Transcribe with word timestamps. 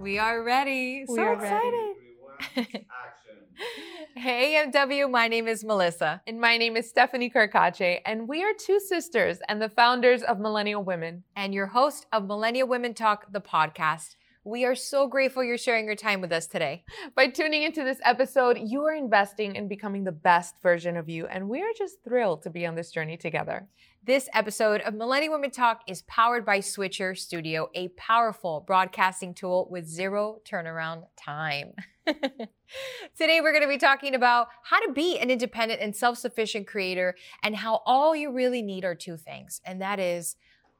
We 0.00 0.18
are 0.18 0.42
ready. 0.42 1.04
We 1.08 1.16
so 1.16 1.22
are 1.22 1.32
excited. 1.34 1.94
ready. 2.56 2.84
Hey, 4.16 4.64
MW. 4.66 5.10
My 5.10 5.26
name 5.28 5.48
is 5.48 5.64
Melissa. 5.64 6.22
And 6.26 6.40
my 6.40 6.56
name 6.56 6.76
is 6.76 6.88
Stephanie 6.88 7.30
Carcache, 7.30 8.00
and 8.06 8.28
we 8.28 8.44
are 8.44 8.52
two 8.58 8.78
sisters 8.80 9.38
and 9.48 9.60
the 9.60 9.68
founders 9.68 10.22
of 10.22 10.38
Millennial 10.38 10.82
Women. 10.84 11.24
and 11.36 11.52
your 11.52 11.66
host 11.66 12.06
of 12.12 12.26
Millennial 12.26 12.68
Women 12.68 12.94
Talk, 12.94 13.32
the 13.32 13.40
podcast. 13.40 14.14
We 14.48 14.64
are 14.64 14.74
so 14.74 15.06
grateful 15.06 15.44
you're 15.44 15.58
sharing 15.58 15.84
your 15.84 15.94
time 15.94 16.22
with 16.22 16.32
us 16.32 16.46
today. 16.46 16.82
By 17.14 17.26
tuning 17.26 17.64
into 17.64 17.84
this 17.84 17.98
episode, 18.02 18.56
you 18.58 18.82
are 18.86 18.94
investing 18.94 19.56
in 19.56 19.68
becoming 19.68 20.04
the 20.04 20.10
best 20.10 20.54
version 20.62 20.96
of 20.96 21.06
you, 21.06 21.26
and 21.26 21.50
we 21.50 21.60
are 21.60 21.74
just 21.76 22.02
thrilled 22.02 22.44
to 22.44 22.50
be 22.50 22.64
on 22.64 22.74
this 22.74 22.90
journey 22.90 23.18
together. 23.18 23.68
This 24.02 24.26
episode 24.32 24.80
of 24.80 24.94
Millennial 24.94 25.34
Women 25.34 25.50
Talk 25.50 25.82
is 25.86 26.00
powered 26.08 26.46
by 26.46 26.60
Switcher 26.60 27.14
Studio, 27.14 27.68
a 27.74 27.88
powerful 27.88 28.64
broadcasting 28.66 29.34
tool 29.34 29.68
with 29.70 29.86
zero 29.86 30.38
turnaround 30.50 31.02
time. 31.14 31.74
Today, 32.06 33.42
we're 33.42 33.52
going 33.52 33.60
to 33.60 33.68
be 33.68 33.76
talking 33.76 34.14
about 34.14 34.48
how 34.62 34.80
to 34.80 34.94
be 34.94 35.18
an 35.18 35.30
independent 35.30 35.82
and 35.82 35.94
self 35.94 36.16
sufficient 36.16 36.66
creator 36.66 37.14
and 37.42 37.54
how 37.54 37.82
all 37.84 38.16
you 38.16 38.32
really 38.32 38.62
need 38.62 38.86
are 38.86 38.94
two 38.94 39.18
things, 39.18 39.60
and 39.66 39.82
that 39.82 40.00
is 40.00 40.36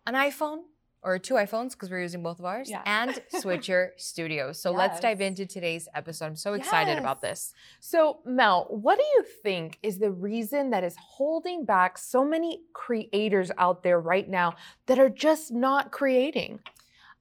an 0.07 0.15
iPhone 0.15 0.61
or 1.03 1.19
two 1.19 1.35
iPhones 1.35 1.73
because 1.73 1.91
we're 1.91 2.03
using 2.03 2.23
both 2.23 2.39
of 2.39 2.45
ours 2.45 2.69
Yeah. 2.71 2.83
and 2.85 3.23
Switcher 3.41 3.93
Studios. 3.97 4.61
So 4.61 4.71
let's 4.73 5.01
dive 5.01 5.21
into 5.21 5.47
today's 5.47 5.89
episode. 5.95 6.27
I'm 6.27 6.37
so 6.37 6.55
excited 6.55 6.99
about 6.99 7.21
this. 7.21 7.53
So, 7.81 8.19
Mel, 8.25 8.67
what 8.71 8.99
do 8.99 9.05
you 9.15 9.25
think 9.43 9.79
is 9.83 9.99
the 9.99 10.11
reason 10.11 10.71
that 10.71 10.85
is 10.85 10.97
holding 10.99 11.65
back 11.65 11.99
so 11.99 12.25
many 12.25 12.63
creators 12.73 13.51
out 13.59 13.83
there 13.83 14.01
right 14.01 14.29
now 14.29 14.55
that 14.87 14.99
are 14.99 15.09
just 15.11 15.53
not 15.53 15.93
creating? 15.93 16.61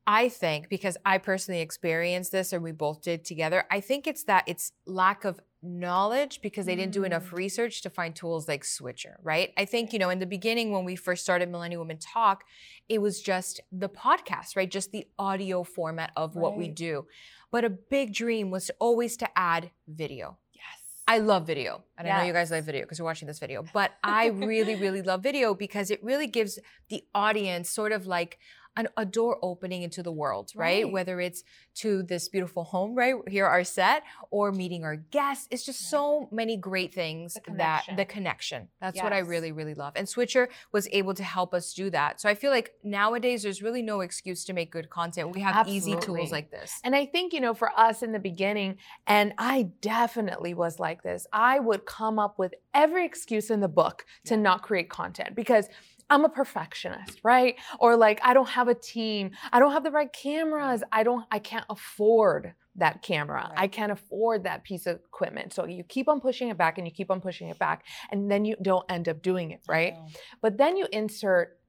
I 0.10 0.30
think 0.30 0.70
because 0.70 0.96
I 1.06 1.18
personally 1.18 1.60
experienced 1.60 2.32
this 2.32 2.54
and 2.54 2.64
we 2.64 2.72
both 2.72 3.02
did 3.02 3.26
together, 3.26 3.66
I 3.70 3.82
think 3.82 4.08
it's 4.08 4.24
that 4.24 4.46
it's 4.48 4.72
lack 4.86 5.26
of 5.26 5.40
knowledge 5.68 6.42
because 6.42 6.66
they 6.66 6.76
didn't 6.76 6.94
do 6.94 7.04
enough 7.04 7.30
Mm. 7.30 7.38
research 7.38 7.82
to 7.82 7.90
find 7.90 8.16
tools 8.16 8.48
like 8.48 8.64
Switcher, 8.64 9.18
right? 9.22 9.54
I 9.58 9.66
think, 9.66 9.94
you 9.94 10.00
know, 10.00 10.10
in 10.10 10.20
the 10.20 10.26
beginning 10.26 10.72
when 10.72 10.86
we 10.86 10.96
first 10.96 11.24
started 11.24 11.50
Millennial 11.50 11.82
Women 11.82 11.98
Talk, 12.00 12.44
it 12.90 13.00
was 13.02 13.22
just 13.22 13.62
the 13.72 13.90
podcast, 13.90 14.56
right? 14.56 14.70
Just 14.70 14.92
the 14.92 15.08
audio 15.20 15.64
format 15.64 16.12
of 16.16 16.36
what 16.36 16.58
we 16.58 16.68
do. 16.68 17.08
But 17.52 17.66
a 17.66 17.70
big 17.70 18.14
dream 18.14 18.50
was 18.52 18.72
always 18.80 19.18
to 19.18 19.30
add 19.38 19.72
video. 19.88 20.38
Yes. 20.54 20.64
I 21.08 21.20
love 21.20 21.48
video. 21.48 21.84
And 21.98 22.08
I 22.08 22.20
know 22.20 22.26
you 22.28 22.34
guys 22.34 22.50
Yes. 22.50 22.58
love 22.58 22.66
video 22.66 22.82
because 22.82 22.98
you're 23.00 23.06
watching 23.06 23.28
this 23.28 23.40
video. 23.40 23.64
But 23.74 23.92
I 24.04 24.28
really, 24.28 24.76
really 24.76 25.02
love 25.12 25.24
video 25.24 25.54
because 25.54 25.90
it 25.92 26.04
really 26.04 26.28
gives 26.28 26.60
the 26.90 27.04
audience 27.16 27.70
sort 27.70 27.92
of 27.94 28.06
like 28.08 28.40
an, 28.78 28.88
a 28.96 29.06
door 29.06 29.38
opening 29.42 29.82
into 29.82 30.02
the 30.04 30.12
world, 30.12 30.52
right? 30.56 30.84
Right. 30.86 30.92
Whether 30.94 31.20
it's 31.20 31.44
to 31.76 32.04
this 32.04 32.30
beautiful 32.30 32.64
home, 32.64 32.96
right? 32.96 33.16
Here, 33.28 33.46
our 33.46 33.64
set, 33.64 34.04
or 34.32 34.52
meeting 34.52 34.84
our 34.86 34.96
guests. 34.96 35.48
It's 35.52 35.66
just 35.66 35.82
Right. 35.82 35.90
so 35.90 36.30
many 36.32 36.56
great 36.58 36.94
things 36.94 37.34
The 37.46 37.52
that 37.54 37.84
the 37.98 38.06
connection. 38.06 38.70
That's 38.80 39.02
what 39.02 39.14
I 39.14 39.20
really, 39.20 39.52
really 39.52 39.74
love. 39.74 39.94
And 39.96 40.08
Switcher 40.08 40.48
was 40.72 40.88
able 40.92 41.14
to 41.16 41.24
help 41.24 41.54
us 41.54 41.74
do 41.74 41.90
that. 41.90 42.22
So 42.22 42.30
I 42.30 42.36
feel 42.36 42.52
like 42.52 42.76
nowadays 42.84 43.44
there's 43.44 43.62
really 43.62 43.82
no 43.82 44.02
excuse 44.02 44.46
to 44.46 44.54
make 44.54 44.72
good 44.72 44.90
content. 44.90 45.34
We 45.34 45.42
have 45.42 45.68
easy 45.68 45.96
tools 45.98 46.32
like 46.32 46.52
this. 46.52 46.80
And 46.84 46.96
I 46.96 47.06
think, 47.06 47.34
you 47.34 47.42
know, 47.42 47.54
for 47.54 47.72
us 47.78 48.04
in 48.04 48.12
the 48.12 48.20
beginning, 48.20 48.78
and 49.08 49.34
I 49.38 49.70
definitely 49.82 50.54
was 50.54 50.80
like 50.80 51.04
this, 51.04 51.26
I 51.34 51.60
would 51.60 51.86
come 51.86 52.20
up 52.20 52.38
with 52.38 52.54
every 52.74 53.06
excuse 53.06 53.50
in 53.50 53.60
the 53.60 53.68
book 53.68 54.06
to 54.26 54.36
Yeah. 54.36 54.42
not 54.42 54.62
create 54.62 54.90
content 54.90 55.36
because 55.36 55.68
I'm 56.10 56.24
a 56.26 56.30
perfectionist, 56.30 57.20
right? 57.24 57.56
Or 57.80 57.96
like 57.98 58.20
I 58.24 58.34
don't 58.34 58.50
have 58.50 58.68
a 58.68 58.76
team, 58.76 59.32
I 59.52 59.60
don't 59.60 59.72
have 59.74 59.84
the 59.84 59.92
right 59.92 60.12
cameras, 60.12 60.84
I 60.92 61.04
don't 61.04 61.26
I 61.32 61.40
can't 61.40 61.66
afford 61.70 62.54
that 62.76 63.02
camera. 63.02 63.52
I 63.58 63.68
can't 63.68 63.92
afford 63.92 64.44
that 64.44 64.64
piece 64.64 64.86
of 64.86 64.98
equipment. 64.98 65.52
So 65.52 65.66
you 65.66 65.84
keep 65.84 66.08
on 66.08 66.20
pushing 66.22 66.50
it 66.50 66.58
back 66.58 66.78
and 66.78 66.86
you 66.88 66.94
keep 66.94 67.10
on 67.10 67.22
pushing 67.22 67.50
it 67.50 67.58
back 67.58 67.86
and 68.12 68.30
then 68.30 68.46
you 68.46 68.56
don't 68.62 68.86
end 68.90 69.10
up 69.10 69.22
doing 69.24 69.50
it, 69.52 69.62
right? 69.68 69.96
But 70.42 70.58
then 70.58 70.78
you 70.78 70.88
insert 70.92 71.60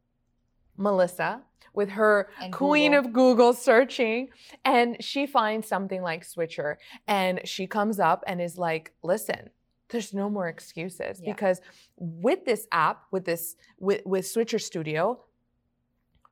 Melissa 0.77 1.43
with 1.75 1.91
her 1.91 2.29
And 2.41 2.53
queen 2.53 2.93
Google. 2.93 3.07
of 3.09 3.13
Google 3.13 3.53
searching, 3.53 4.29
and 4.65 4.97
she 5.03 5.27
finds 5.27 5.67
something 5.69 6.03
like 6.03 6.25
Switcher, 6.25 6.79
and 7.07 7.41
she 7.45 7.67
comes 7.67 7.99
up 8.01 8.25
and 8.27 8.41
is 8.41 8.59
like, 8.59 8.93
"Listen, 9.03 9.51
there's 9.91 10.13
no 10.15 10.29
more 10.31 10.49
excuses 10.49 11.21
Yeah. 11.23 11.33
because 11.33 11.61
with 11.97 12.45
this 12.45 12.67
app, 12.73 13.05
with 13.11 13.25
this 13.25 13.57
with 13.79 14.03
with 14.05 14.27
Switcher 14.27 14.59
Studio." 14.59 15.25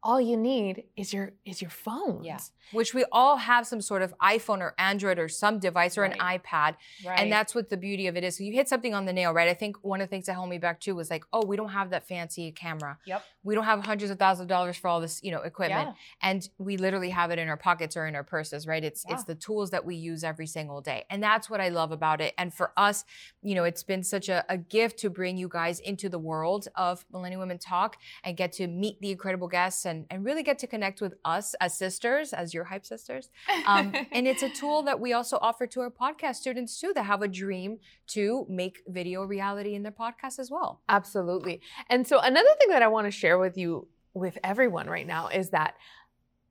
All 0.06 0.21
you 0.21 0.37
need 0.37 0.84
is 0.97 1.12
your 1.12 1.33
is 1.44 1.61
your 1.61 1.71
phone. 1.71 2.22
Yeah. 2.22 2.39
Which 2.72 2.94
we 2.94 3.05
all 3.11 3.37
have 3.37 3.67
some 3.67 3.81
sort 3.81 4.03
of 4.03 4.15
iPhone 4.22 4.61
or 4.61 4.75
Android 4.78 5.19
or 5.19 5.28
some 5.28 5.59
device 5.59 5.99
or 5.99 6.05
an 6.05 6.17
iPad. 6.19 6.77
right. 7.05 7.19
And 7.19 7.31
that's 7.31 7.55
what 7.55 7.71
the 7.71 7.77
beauty 7.77 8.06
of 8.06 8.16
it 8.16 8.22
is. 8.25 8.37
So 8.39 8.45
you 8.45 8.53
hit 8.53 8.69
something 8.69 8.95
on 8.95 9.05
the 9.05 9.12
nail, 9.12 9.33
right? 9.33 9.49
I 9.49 9.55
think 9.55 9.77
one 9.83 10.00
of 10.00 10.06
the 10.09 10.11
things 10.11 10.27
that 10.27 10.34
held 10.34 10.49
me 10.49 10.59
back 10.59 10.78
too 10.81 10.95
was 10.95 11.11
like, 11.11 11.25
oh, 11.33 11.45
we 11.45 11.56
don't 11.56 11.71
have 11.71 11.91
that 11.91 12.06
fancy 12.06 12.53
camera. 12.53 12.99
Yep. 13.06 13.22
We 13.45 13.55
don't 13.56 13.65
have 13.65 13.84
hundreds 13.84 14.11
of 14.11 14.19
thousands 14.19 14.43
of 14.43 14.49
dollars 14.49 14.77
for 14.77 14.89
all 14.89 15.00
this, 15.00 15.21
you 15.25 15.31
know, 15.33 15.43
equipment. 15.43 15.89
yeah. 15.89 16.28
And 16.28 16.49
we 16.59 16.77
literally 16.77 17.11
have 17.11 17.31
it 17.33 17.39
in 17.39 17.49
our 17.49 17.56
pockets 17.56 17.97
or 17.97 18.06
in 18.06 18.15
our 18.15 18.25
purses, 18.25 18.66
right? 18.66 18.84
It's 18.84 19.05
it's 19.09 19.25
the 19.25 19.37
tools 19.37 19.71
that 19.71 19.84
we 19.84 19.95
use 19.95 20.25
every 20.25 20.47
single 20.47 20.81
day. 20.81 21.05
And 21.11 21.22
that's 21.22 21.49
what 21.50 21.61
I 21.61 21.69
love 21.69 21.91
about 21.93 22.21
it. 22.21 22.34
And 22.39 22.53
for 22.55 22.72
us, 22.77 23.05
you 23.43 23.55
know, 23.55 23.65
it's 23.65 23.83
been 23.83 24.03
such 24.03 24.28
a, 24.28 24.45
a 24.49 24.59
gift 24.59 24.99
to 25.00 25.11
bring 25.11 25.37
you 25.37 25.49
guys 25.49 25.78
into 25.81 26.09
the 26.09 26.19
world 26.19 26.66
of 26.75 27.05
Millennial 27.12 27.41
Women 27.41 27.59
Talk 27.59 27.97
and 28.25 28.37
get 28.37 28.53
to 28.55 28.66
meet 28.66 29.00
the 29.00 29.11
incredible 29.12 29.49
guests 29.49 29.84
and, 29.84 29.96
and 30.11 30.25
really 30.25 30.43
get 30.43 30.59
to 30.59 30.67
connect 30.67 31.01
with 31.01 31.15
us 31.25 31.55
as 31.61 31.77
sisters, 31.79 32.33
as 32.33 32.53
your 32.53 32.65
hype 32.65 32.84
sisters. 32.84 33.31
Um, 33.67 33.95
and 34.12 34.27
it's 34.27 34.43
a 34.43 34.51
tool 34.51 34.83
that 34.83 35.01
we 35.01 35.12
also 35.12 35.39
offer 35.41 35.67
to 35.69 35.81
our 35.81 35.91
podcast 35.91 36.37
students 36.37 36.79
too 36.81 36.93
that 36.95 37.05
have 37.05 37.23
a 37.23 37.29
dream 37.29 37.79
to 38.09 38.45
make 38.49 38.83
video 38.89 39.23
reality 39.25 39.75
in 39.75 39.83
their 39.83 39.93
podcast 39.93 40.39
as 40.39 40.51
well. 40.51 40.81
Absolutely. 40.89 41.61
And 41.89 42.07
so 42.07 42.19
another 42.21 42.51
thing 42.59 42.69
that 42.69 42.83
I 42.83 42.89
want 42.89 43.07
to 43.07 43.11
share 43.11 43.39
with 43.39 43.57
you 43.57 43.89
with 44.12 44.39
everyone 44.45 44.89
right 44.89 45.07
now 45.07 45.29
is 45.29 45.51
that 45.51 45.75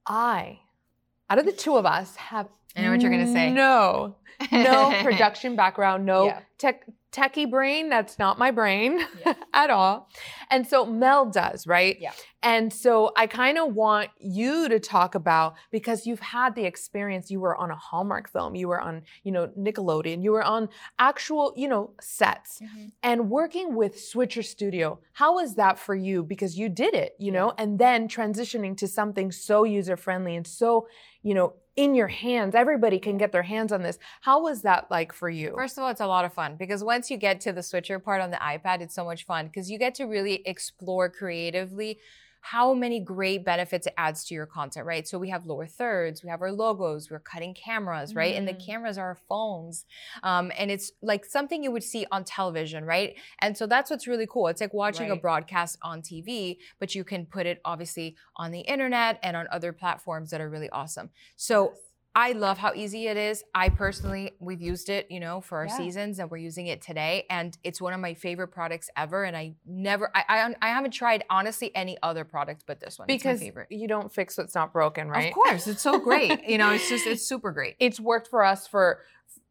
I 0.08 0.60
out 1.30 1.40
of 1.40 1.46
the 1.46 1.52
two 1.52 1.76
of 1.78 1.86
us 1.86 2.16
have 2.16 2.48
I 2.76 2.82
know 2.82 2.92
what 2.92 3.02
you're 3.02 3.12
gonna 3.12 3.32
say. 3.32 3.52
No, 3.52 4.16
no 4.52 4.94
production 5.04 5.56
background, 5.56 6.06
no 6.06 6.26
Yeah. 6.26 6.40
tech 6.58 6.86
techie 7.16 7.50
brain. 7.50 7.90
That's 7.90 8.20
not 8.20 8.38
my 8.38 8.52
brain 8.52 9.00
Yeah. 9.26 9.34
at 9.54 9.70
all. 9.70 10.10
And 10.50 10.68
so 10.68 10.86
Mel 10.86 11.26
does, 11.30 11.66
right? 11.66 11.98
Yeah. 12.00 12.12
And 12.44 12.72
so 12.72 13.12
I 13.18 13.26
kind 13.26 13.58
of 13.58 13.74
want 13.74 14.10
you 14.20 14.70
to 14.70 14.80
talk 14.80 15.16
about 15.16 15.56
because 15.72 16.06
you've 16.06 16.20
had 16.20 16.54
the 16.54 16.66
experience. 16.66 17.32
You 17.32 17.40
were 17.40 17.56
on 17.56 17.72
a 17.72 17.76
Hallmark 17.76 18.30
film, 18.30 18.54
you 18.54 18.68
were 18.68 18.80
on, 18.80 19.02
you 19.24 19.32
know, 19.32 19.48
Nickelodeon, 19.58 20.22
you 20.24 20.32
were 20.32 20.44
on 20.44 20.70
actual, 21.00 21.54
you 21.56 21.68
know, 21.68 21.94
sets 22.00 22.60
mm-hmm. 22.62 22.88
and 23.02 23.32
working 23.32 23.76
with 23.76 24.00
Switcher 24.00 24.44
Studio. 24.44 25.00
How 25.14 25.36
was 25.36 25.56
that 25.56 25.80
for 25.80 25.96
you? 25.96 26.24
Because 26.24 26.58
you 26.58 26.70
did 26.70 26.94
it, 26.94 27.16
you 27.18 27.32
know, 27.32 27.54
and 27.58 27.80
then 27.80 28.08
transitioning 28.08 28.78
to 28.78 28.88
something 28.88 29.32
so 29.32 29.64
user 29.64 29.98
friendly 29.98 30.36
and 30.36 30.46
so, 30.46 30.88
you 31.24 31.34
know, 31.34 31.54
in 31.76 31.94
your 31.96 32.08
hands. 32.08 32.56
Everybody 32.56 33.00
can 33.00 33.18
get 33.18 33.32
their 33.32 33.44
hands 33.44 33.72
on 33.72 33.84
this. 33.84 34.00
How 34.22 34.42
was 34.42 34.62
that 34.62 34.90
like 34.90 35.12
for 35.14 35.30
you? 35.30 35.54
First 35.56 35.78
of 35.78 35.84
all, 35.84 35.90
it's 35.90 36.02
a 36.02 36.08
lot 36.08 36.26
of 36.26 36.34
fun 36.34 36.56
because 36.58 36.84
once 36.84 37.12
you 37.12 37.18
get 37.18 37.42
to 37.42 37.54
the 37.54 37.64
switcher 37.64 38.00
part 38.00 38.22
on 38.22 38.32
the 38.32 38.38
iPad, 38.38 38.82
it's 38.82 38.96
so 38.96 39.04
much 39.06 39.26
fun 39.26 39.48
because 39.48 39.70
you 39.70 39.78
get 39.78 39.96
to 39.96 40.06
really 40.06 40.42
explore 40.46 41.10
creatively 41.10 42.00
how 42.52 42.76
many 42.76 43.00
great 43.00 43.44
benefits 43.44 43.88
it 43.88 43.94
adds 43.98 44.24
to 44.26 44.36
your 44.36 44.46
content, 44.46 44.86
right? 44.86 45.08
So 45.08 45.18
we 45.18 45.30
have 45.30 45.48
lower 45.48 45.66
thirds, 45.66 46.24
we 46.24 46.30
have 46.30 46.44
our 46.44 46.52
logos, 46.52 47.10
we're 47.10 47.20
cutting 47.20 47.56
cameras, 47.56 48.14
right? 48.14 48.36
And 48.36 48.48
the 48.48 48.54
Mhm. 48.54 48.64
cameras 48.64 49.00
are 49.00 49.08
our 49.08 49.16
phones. 49.16 49.86
Um, 50.22 50.52
and 50.56 50.70
it's 50.70 50.92
like 51.02 51.26
something 51.26 51.64
you 51.64 51.72
would 51.72 51.84
see 51.84 52.06
on 52.12 52.24
television, 52.24 52.86
right? 52.86 53.16
And 53.40 53.58
so 53.58 53.66
that's 53.66 53.90
what's 53.90 54.06
really 54.06 54.28
cool. 54.28 54.48
It's 54.48 54.62
like 54.62 54.76
watching 54.76 55.10
a 55.10 55.16
broadcast 55.16 55.80
on 55.82 56.04
TV, 56.04 56.60
but 56.80 56.94
you 56.94 57.04
can 57.04 57.26
put 57.26 57.48
it 57.48 57.62
obviously 57.66 58.16
on 58.36 58.52
the 58.52 58.62
internet 58.62 59.20
and 59.24 59.36
on 59.36 59.48
other 59.52 59.74
platforms 59.74 60.30
that 60.30 60.40
are 60.40 60.50
really 60.50 60.70
awesome. 60.70 61.10
So 61.38 61.74
I 62.18 62.32
love 62.32 62.58
how 62.58 62.74
easy 62.74 63.08
it 63.08 63.18
is. 63.18 63.44
I 63.54 63.68
personally, 63.68 64.32
we've 64.40 64.62
used 64.62 64.88
it, 64.90 65.08
you 65.12 65.20
know, 65.20 65.42
for 65.42 65.58
our 65.58 65.66
Yeah. 65.66 65.76
seasons, 65.78 66.18
and 66.20 66.32
we're 66.32 66.38
using 66.38 66.68
it 66.68 66.82
today. 66.82 67.26
And 67.30 67.58
it's 67.64 67.82
one 67.82 67.92
of 67.94 68.00
my 68.00 68.14
favorite 68.14 68.48
products 68.50 68.90
ever. 68.96 69.26
And 69.26 69.36
I 69.36 69.56
never, 69.66 70.10
I, 70.16 70.24
I, 70.30 70.56
I 70.62 70.70
haven't 70.70 70.92
tried 70.92 71.26
honestly 71.30 71.76
any 71.76 71.98
other 72.02 72.24
product 72.24 72.64
but 72.66 72.80
this 72.80 72.98
one. 72.98 73.08
because 73.08 73.36
it's 73.38 73.42
my 73.42 73.48
favorite. 73.48 73.68
you 73.72 73.88
don't 73.90 74.14
fix 74.14 74.38
what's 74.38 74.56
not 74.56 74.72
broken, 74.72 75.10
right? 75.10 75.28
Of 75.28 75.34
course, 75.34 75.68
it's 75.68 75.82
so 75.82 76.00
great. 76.00 76.48
you 76.48 76.58
know, 76.58 76.72
it's 76.72 76.88
just, 76.88 77.06
it's 77.06 77.28
super 77.28 77.52
great. 77.52 77.76
it's 77.80 78.00
worked 78.00 78.30
for 78.30 78.46
us 78.46 78.66
for 78.66 79.02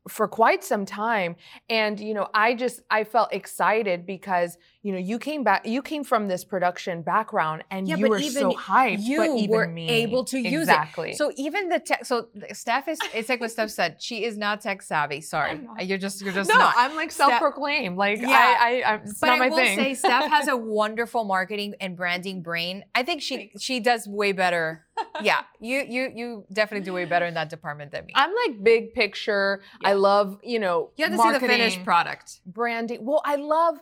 for 0.08 0.28
quite 0.28 0.62
some 0.62 0.84
time 0.84 1.34
and 1.70 1.98
you 1.98 2.12
know 2.12 2.28
i 2.34 2.54
just 2.54 2.80
i 2.90 3.02
felt 3.04 3.32
excited 3.32 4.04
because 4.04 4.58
you 4.82 4.92
know 4.92 4.98
you 4.98 5.18
came 5.18 5.42
back 5.42 5.66
you 5.66 5.80
came 5.80 6.04
from 6.04 6.28
this 6.28 6.44
production 6.44 7.00
background 7.00 7.64
and 7.70 7.88
Yeah, 7.88 7.96
you 7.96 8.08
were 8.10 8.18
even 8.18 8.42
so 8.42 8.52
hyped 8.52 8.98
you 9.00 9.16
but 9.18 9.30
even 9.38 9.50
were 9.50 9.66
me. 9.66 9.88
able 9.88 10.22
to 10.26 10.38
use 10.38 10.68
it. 10.68 11.16
So 11.16 11.32
even 11.36 11.70
the 11.70 11.78
tech, 11.78 12.04
so 12.04 12.28
Steph 12.52 12.86
is, 12.88 12.98
it's 13.14 13.30
like 13.30 13.40
what 13.40 13.50
Steph 13.50 13.70
said. 13.70 13.96
She 14.02 14.24
is 14.24 14.36
not 14.36 14.60
tech 14.60 14.82
savvy. 14.82 15.22
Sorry, 15.22 15.58
you're 15.80 15.96
just, 15.96 16.20
you're 16.20 16.34
just 16.34 16.50
no 16.50 16.58
not. 16.58 16.74
i'm 16.76 16.94
like 16.96 17.10
self-proclaimed 17.10 17.96
like 17.96 18.20
Yeah. 18.20 18.28
i 18.28 18.82
i 18.82 18.92
I'm, 18.94 19.00
it's 19.04 19.20
but 19.20 19.28
not 19.28 19.36
I 19.36 19.38
my 19.38 19.48
will 19.48 19.56
thing 19.56 19.78
say 19.78 19.94
Steph 19.94 20.30
has 20.30 20.48
a 20.48 20.56
wonderful 20.80 21.24
marketing 21.24 21.74
and 21.80 21.96
branding 21.96 22.42
brain. 22.42 22.84
I 22.94 23.02
think 23.04 23.22
she 23.22 23.36
Thanks. 23.36 23.62
she 23.62 23.80
does 23.80 24.06
way 24.06 24.32
better 24.32 24.84
yeah, 25.22 25.42
you 25.60 25.84
you 25.88 26.12
you 26.14 26.44
definitely 26.52 26.84
do 26.84 26.92
way 26.92 27.04
better 27.04 27.26
in 27.26 27.34
that 27.34 27.50
department 27.50 27.90
than 27.92 28.06
me. 28.06 28.12
I'm 28.14 28.32
like 28.46 28.62
big 28.62 28.94
picture. 28.94 29.60
I 29.84 29.94
love, 29.94 30.38
you 30.42 30.58
know, 30.58 30.90
you 30.96 31.04
have 31.04 31.14
to 31.16 31.22
see 31.22 31.32
the 31.32 31.40
finished 31.40 31.84
product. 31.84 32.40
branding. 32.46 33.04
Well, 33.04 33.22
I 33.24 33.36
love 33.36 33.78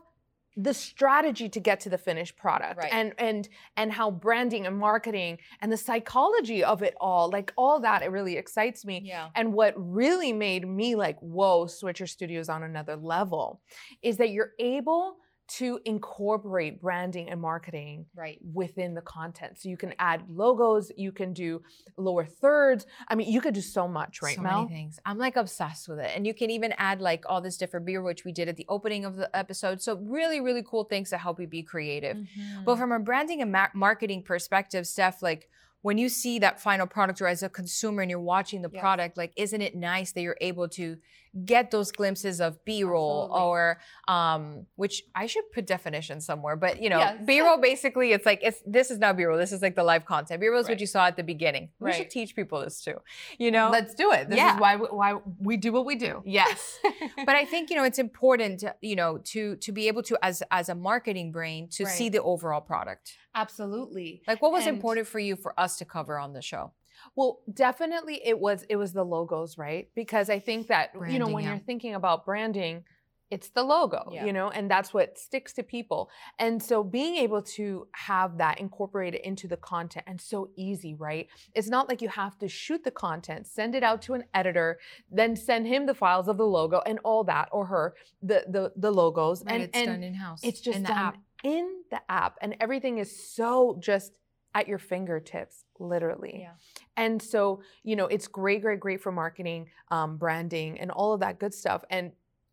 the 0.54 0.74
strategy 0.74 1.48
to 1.48 1.58
get 1.60 1.80
to 1.80 1.88
the 1.88 1.96
finished 1.96 2.36
product 2.36 2.76
Right. 2.76 2.92
and 2.92 3.14
and 3.16 3.48
and 3.74 3.90
how 3.90 4.10
branding 4.10 4.66
and 4.66 4.76
marketing 4.76 5.38
and 5.62 5.72
the 5.72 5.78
psychology 5.78 6.62
of 6.62 6.82
it 6.82 6.94
all, 7.00 7.30
like 7.30 7.54
all 7.56 7.80
that, 7.80 8.02
it 8.02 8.10
really 8.10 8.36
excites 8.36 8.84
me. 8.84 9.00
Yeah. 9.02 9.28
And 9.34 9.54
what 9.54 9.72
really 9.76 10.32
made 10.34 10.68
me 10.68 10.94
like, 10.94 11.18
whoa, 11.20 11.66
Switcher 11.68 12.06
Studios 12.06 12.50
on 12.50 12.62
another 12.62 12.96
level 12.96 13.62
is 14.02 14.18
that 14.18 14.28
you're 14.30 14.52
able 14.58 15.16
to 15.58 15.78
incorporate 15.84 16.80
branding 16.80 17.28
and 17.28 17.40
marketing 17.40 18.06
Right. 18.14 18.38
within 18.54 18.94
the 18.94 19.02
content. 19.02 19.58
So 19.58 19.68
you 19.68 19.76
can 19.76 19.94
add 19.98 20.22
logos, 20.28 20.90
you 20.96 21.12
can 21.12 21.32
do 21.32 21.62
lower 21.96 22.24
thirds. 22.24 22.86
I 23.08 23.14
mean, 23.14 23.30
you 23.30 23.40
could 23.40 23.54
do 23.54 23.60
so 23.60 23.86
much, 23.86 24.22
right, 24.22 24.36
so 24.36 24.42
Mel? 24.42 24.62
many 24.64 24.74
things. 24.74 24.98
I'm 25.04 25.18
like 25.18 25.36
obsessed 25.36 25.88
with 25.88 25.98
it. 25.98 26.12
And 26.14 26.26
you 26.26 26.32
can 26.34 26.50
even 26.50 26.72
add 26.78 27.00
like 27.00 27.24
all 27.28 27.40
this 27.40 27.56
different 27.56 27.84
B-roll, 27.84 28.06
which 28.06 28.24
we 28.24 28.32
did 28.32 28.48
at 28.48 28.56
the 28.56 28.66
opening 28.68 29.04
of 29.04 29.16
the 29.16 29.34
episode. 29.36 29.82
So 29.82 29.96
really, 29.96 30.40
really 30.40 30.62
cool 30.66 30.84
things 30.84 31.10
to 31.10 31.18
help 31.18 31.38
you 31.40 31.46
be 31.46 31.62
creative. 31.62 32.16
Mm-hmm. 32.16 32.64
But 32.64 32.78
from 32.78 32.92
a 32.92 32.98
branding 32.98 33.42
and 33.42 33.52
ma- 33.52 33.68
marketing 33.74 34.22
perspective, 34.22 34.86
Steph, 34.86 35.22
like 35.22 35.48
when 35.82 35.98
you 35.98 36.08
see 36.08 36.38
that 36.38 36.60
final 36.60 36.86
product 36.86 37.20
or 37.20 37.26
as 37.26 37.42
a 37.42 37.48
consumer 37.48 38.02
and 38.02 38.10
you're 38.10 38.20
watching 38.20 38.62
the 38.62 38.70
Yes. 38.72 38.80
product, 38.80 39.16
like 39.16 39.32
isn't 39.36 39.60
it 39.60 39.74
nice 39.74 40.12
that 40.12 40.22
you're 40.22 40.36
able 40.40 40.68
to 40.70 40.96
get 41.44 41.70
those 41.70 41.90
glimpses 41.92 42.40
of 42.40 42.62
B-roll 42.64 43.24
Absolutely. 43.24 43.46
or 43.48 43.78
um 44.08 44.66
which 44.76 45.02
I 45.14 45.26
should 45.26 45.44
put 45.54 45.66
definitions 45.66 46.26
somewhere, 46.26 46.56
but 46.56 46.82
you 46.82 46.90
know, 46.90 46.98
Yes. 46.98 47.18
B-roll 47.24 47.58
basically 47.58 48.12
it's 48.12 48.26
like 48.26 48.40
it's 48.42 48.60
this 48.66 48.90
is 48.90 48.98
not 48.98 49.16
B-roll, 49.16 49.38
this 49.38 49.52
is 49.52 49.62
like 49.62 49.74
the 49.74 49.82
live 49.84 50.04
content. 50.04 50.40
B-roll 50.40 50.60
is 50.60 50.68
what 50.68 50.80
you 50.80 50.86
saw 50.86 51.06
at 51.06 51.16
the 51.16 51.22
beginning. 51.22 51.70
We 51.80 51.92
should 51.92 52.10
teach 52.10 52.36
people 52.36 52.60
this 52.60 52.82
too. 52.82 52.96
You 53.38 53.50
know? 53.50 53.70
Let's 53.70 53.94
do 53.94 54.12
it. 54.12 54.28
This 54.28 54.36
Yeah. 54.36 54.54
is 54.54 54.60
why 54.60 54.76
we, 54.76 54.86
why 54.86 55.14
we 55.38 55.56
do 55.56 55.72
what 55.72 55.86
we 55.86 55.94
do. 55.96 56.22
Yes. 56.26 56.78
but 57.26 57.34
I 57.34 57.44
think 57.46 57.70
you 57.70 57.76
know 57.76 57.84
it's 57.84 57.98
important, 57.98 58.64
you 58.82 58.96
know, 58.96 59.18
to 59.32 59.56
to 59.56 59.72
be 59.72 59.88
able 59.88 60.02
to 60.04 60.18
as 60.22 60.42
as 60.50 60.68
a 60.68 60.74
marketing 60.74 61.32
brain 61.32 61.68
to 61.78 61.86
see 61.86 62.08
the 62.10 62.22
overall 62.22 62.60
product. 62.60 63.16
Absolutely. 63.34 64.22
Like, 64.26 64.42
what 64.42 64.52
was 64.52 64.66
And- 64.66 64.76
important 64.76 65.06
for 65.06 65.18
you 65.18 65.36
for 65.36 65.58
us 65.58 65.78
to 65.78 65.84
cover 65.86 66.18
on 66.18 66.34
the 66.34 66.42
show? 66.42 66.72
Well, 67.16 67.40
definitely 67.52 68.20
it 68.24 68.38
was 68.38 68.64
it 68.68 68.76
was 68.76 68.92
the 68.92 69.04
logos, 69.04 69.58
right? 69.58 69.88
Because 69.94 70.30
I 70.30 70.38
think 70.38 70.68
that 70.68 70.90
you 71.08 71.18
know 71.18 71.28
when 71.28 71.44
yeah. 71.44 71.50
you're 71.50 71.58
thinking 71.60 71.94
about 71.94 72.24
branding, 72.24 72.84
it's 73.30 73.48
the 73.48 73.62
logo, 73.62 74.10
Yeah. 74.12 74.26
you 74.26 74.32
know, 74.34 74.50
and 74.50 74.70
that's 74.70 74.92
what 74.92 75.16
sticks 75.18 75.54
to 75.54 75.62
people. 75.62 76.10
And 76.38 76.62
so 76.62 76.84
being 76.84 77.16
able 77.16 77.40
to 77.56 77.88
have 77.92 78.36
that 78.36 78.60
incorporated 78.60 79.22
into 79.22 79.48
the 79.48 79.56
content 79.56 80.04
and 80.06 80.20
so 80.20 80.50
easy, 80.54 80.94
right? 80.94 81.28
It's 81.54 81.68
not 81.68 81.88
like 81.88 82.02
you 82.02 82.10
have 82.10 82.36
to 82.40 82.48
shoot 82.48 82.84
the 82.84 82.90
content, 82.90 83.46
send 83.46 83.74
it 83.74 83.82
out 83.82 84.02
to 84.02 84.12
an 84.14 84.24
editor, 84.34 84.78
then 85.10 85.34
send 85.34 85.66
him 85.66 85.86
the 85.86 85.94
files 85.94 86.28
of 86.28 86.36
the 86.36 86.46
logo 86.46 86.82
and 86.84 86.98
all 87.04 87.24
that 87.24 87.48
or 87.52 87.64
her 87.66 87.94
the 88.22 88.44
the 88.48 88.72
the 88.76 88.90
logos 88.90 89.42
and 89.46 89.62
it's 89.62 89.78
and 89.78 89.86
done 89.86 90.02
in 90.02 90.14
house. 90.14 90.40
it's 90.42 90.60
just 90.60 90.76
in 90.76 90.82
the 90.82 90.88
done 90.90 90.98
app. 90.98 91.18
in 91.42 91.66
the 91.90 92.00
app 92.10 92.36
and 92.42 92.54
everything 92.60 92.98
is 92.98 93.10
so 93.34 93.78
just 93.80 94.18
at 94.54 94.68
your 94.68 94.78
fingertips 94.78 95.64
literally 95.78 96.40
Yeah. 96.40 96.52
and 96.96 97.20
so 97.22 97.62
you 97.82 97.96
know 97.96 98.06
it's 98.06 98.28
great 98.28 98.62
great 98.62 98.80
great 98.80 99.00
for 99.00 99.12
marketing 99.12 99.68
um, 99.88 100.16
branding 100.16 100.78
and 100.78 100.90
all 100.90 101.12
of 101.14 101.20
that 101.20 101.38
good 101.38 101.54
stuff 101.54 101.84
and 101.90 102.12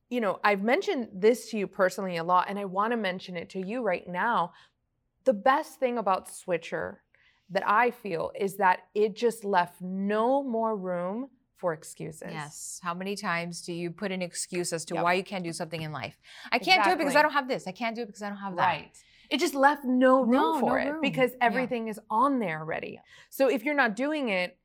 you 0.10 0.22
know 0.22 0.40
i've 0.44 0.62
mentioned 0.64 1.10
this 1.14 1.50
to 1.52 1.58
you 1.58 1.68
personally 1.68 2.18
a 2.18 2.24
lot 2.24 2.46
and 2.50 2.58
i 2.58 2.66
want 2.66 2.92
to 2.92 2.98
mention 2.98 3.36
it 3.36 3.50
to 3.50 3.60
you 3.60 3.82
right 3.82 4.08
now 4.08 4.52
the 5.26 5.34
best 5.34 5.80
thing 5.80 5.98
about 5.98 6.30
switcher 6.34 7.02
that 7.50 7.64
i 7.68 7.92
feel 7.92 8.32
is 8.40 8.58
that 8.58 8.80
it 8.96 9.16
just 9.16 9.44
left 9.44 9.82
no 9.82 10.42
more 10.44 10.76
room 10.76 11.30
for 11.58 11.74
excuses 11.74 12.30
Yes. 12.32 12.80
How 12.82 12.94
many 12.94 13.18
times 13.18 13.62
do 13.64 13.74
you 13.74 13.92
put 13.92 14.14
an 14.14 14.22
excuse 14.22 14.72
as 14.72 14.86
to 14.86 14.94
Yep. 14.94 15.04
why 15.04 15.14
you 15.16 15.26
can't 15.26 15.44
do 15.44 15.52
something 15.52 15.82
in 15.82 15.92
life? 15.92 16.18
I 16.54 16.58
can't 16.58 16.86
do 16.86 16.92
it 16.92 16.98
because 16.98 17.18
I 17.18 17.22
don't 17.22 17.34
have 17.34 17.50
this. 17.50 17.68
I 17.68 17.74
can't 17.74 17.98
do 17.98 18.04
it 18.04 18.06
because 18.06 18.22
I 18.22 18.30
don't 18.30 18.38
have 18.38 18.56
that. 18.56 18.66
Right. 18.66 19.04
It 19.30 19.40
just 19.40 19.54
left 19.54 19.84
no 19.86 20.22
room 20.22 20.32
No, 20.32 20.60
for 20.60 20.80
no 20.80 20.88
it 20.88 20.92
room. 20.94 21.02
because 21.02 21.32
Yeah. 21.32 21.38
everything 21.46 21.88
is 21.88 22.00
on 22.10 22.40
there 22.40 22.60
already. 22.60 23.00
So 23.30 23.48
if 23.48 23.64
you're 23.64 23.76
not 23.76 23.96
doing 23.96 24.30
it, 24.30 24.58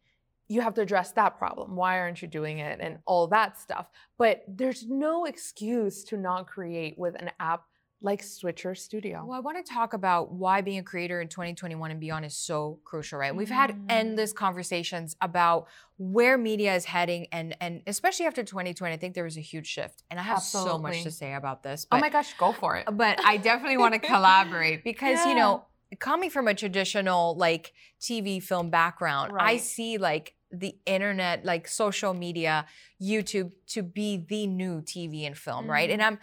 you 0.48 0.60
have 0.60 0.74
to 0.74 0.82
address 0.82 1.12
that 1.12 1.38
problem. 1.38 1.74
Why 1.76 1.98
aren't 1.98 2.20
you 2.22 2.28
doing 2.28 2.58
it 2.58 2.78
and 2.80 2.98
all 3.06 3.26
that 3.28 3.58
stuff? 3.58 3.88
But 4.18 4.44
there's 4.46 4.86
no 4.88 5.24
excuse 5.24 6.04
to 6.04 6.16
not 6.16 6.46
create 6.46 6.98
with 6.98 7.14
an 7.20 7.30
app 7.40 7.64
like 8.04 8.22
Switcher 8.22 8.74
Studio. 8.74 9.24
Well, 9.26 9.36
I 9.36 9.40
want 9.40 9.64
to 9.64 9.72
talk 9.72 9.94
about 9.94 10.30
why 10.30 10.60
being 10.60 10.78
a 10.78 10.82
creator 10.82 11.22
in 11.22 11.28
2021 11.28 11.90
and 11.90 11.98
beyond 11.98 12.26
is 12.26 12.36
so 12.36 12.78
crucial, 12.84 13.18
right? 13.18 13.34
We've 13.34 13.48
had 13.48 13.74
endless 13.88 14.32
Mm. 14.34 14.36
conversations 14.36 15.16
about 15.22 15.66
where 15.96 16.36
media 16.36 16.74
is 16.74 16.84
heading, 16.84 17.28
and 17.32 17.56
and 17.60 17.80
especially 17.86 18.26
after 18.26 18.44
2020, 18.44 18.92
I 18.92 18.98
think 18.98 19.14
there 19.14 19.24
was 19.24 19.38
a 19.38 19.40
huge 19.52 19.66
shift. 19.66 20.02
And 20.10 20.20
I 20.20 20.22
have 20.22 20.42
so 20.42 20.76
much 20.78 21.02
to 21.04 21.10
say 21.10 21.32
about 21.32 21.62
this. 21.62 21.86
Oh 21.90 21.98
my 21.98 22.10
gosh, 22.10 22.34
go 22.38 22.52
for 22.52 22.76
it. 22.76 22.84
but 22.92 23.18
I 23.24 23.38
definitely 23.38 23.78
want 23.78 23.94
to 23.94 24.00
collaborate 24.14 24.84
because 24.84 25.24
you 25.24 25.34
know, 25.34 25.64
coming 25.98 26.28
from 26.28 26.46
a 26.46 26.54
traditional 26.54 27.36
like 27.36 27.72
TV 28.00 28.42
film 28.42 28.68
background, 28.68 29.32
I 29.38 29.56
see 29.56 29.96
like 29.96 30.34
the 30.50 30.76
internet, 30.86 31.44
like 31.44 31.66
social 31.66 32.14
media, 32.14 32.66
YouTube 33.02 33.50
to 33.66 33.82
be 33.82 34.16
the 34.28 34.46
new 34.46 34.82
TV 34.82 35.26
and 35.26 35.36
film, 35.36 35.68
right? 35.68 35.88
Mm-hmm. 35.90 36.00
And 36.00 36.02
I'm 36.02 36.18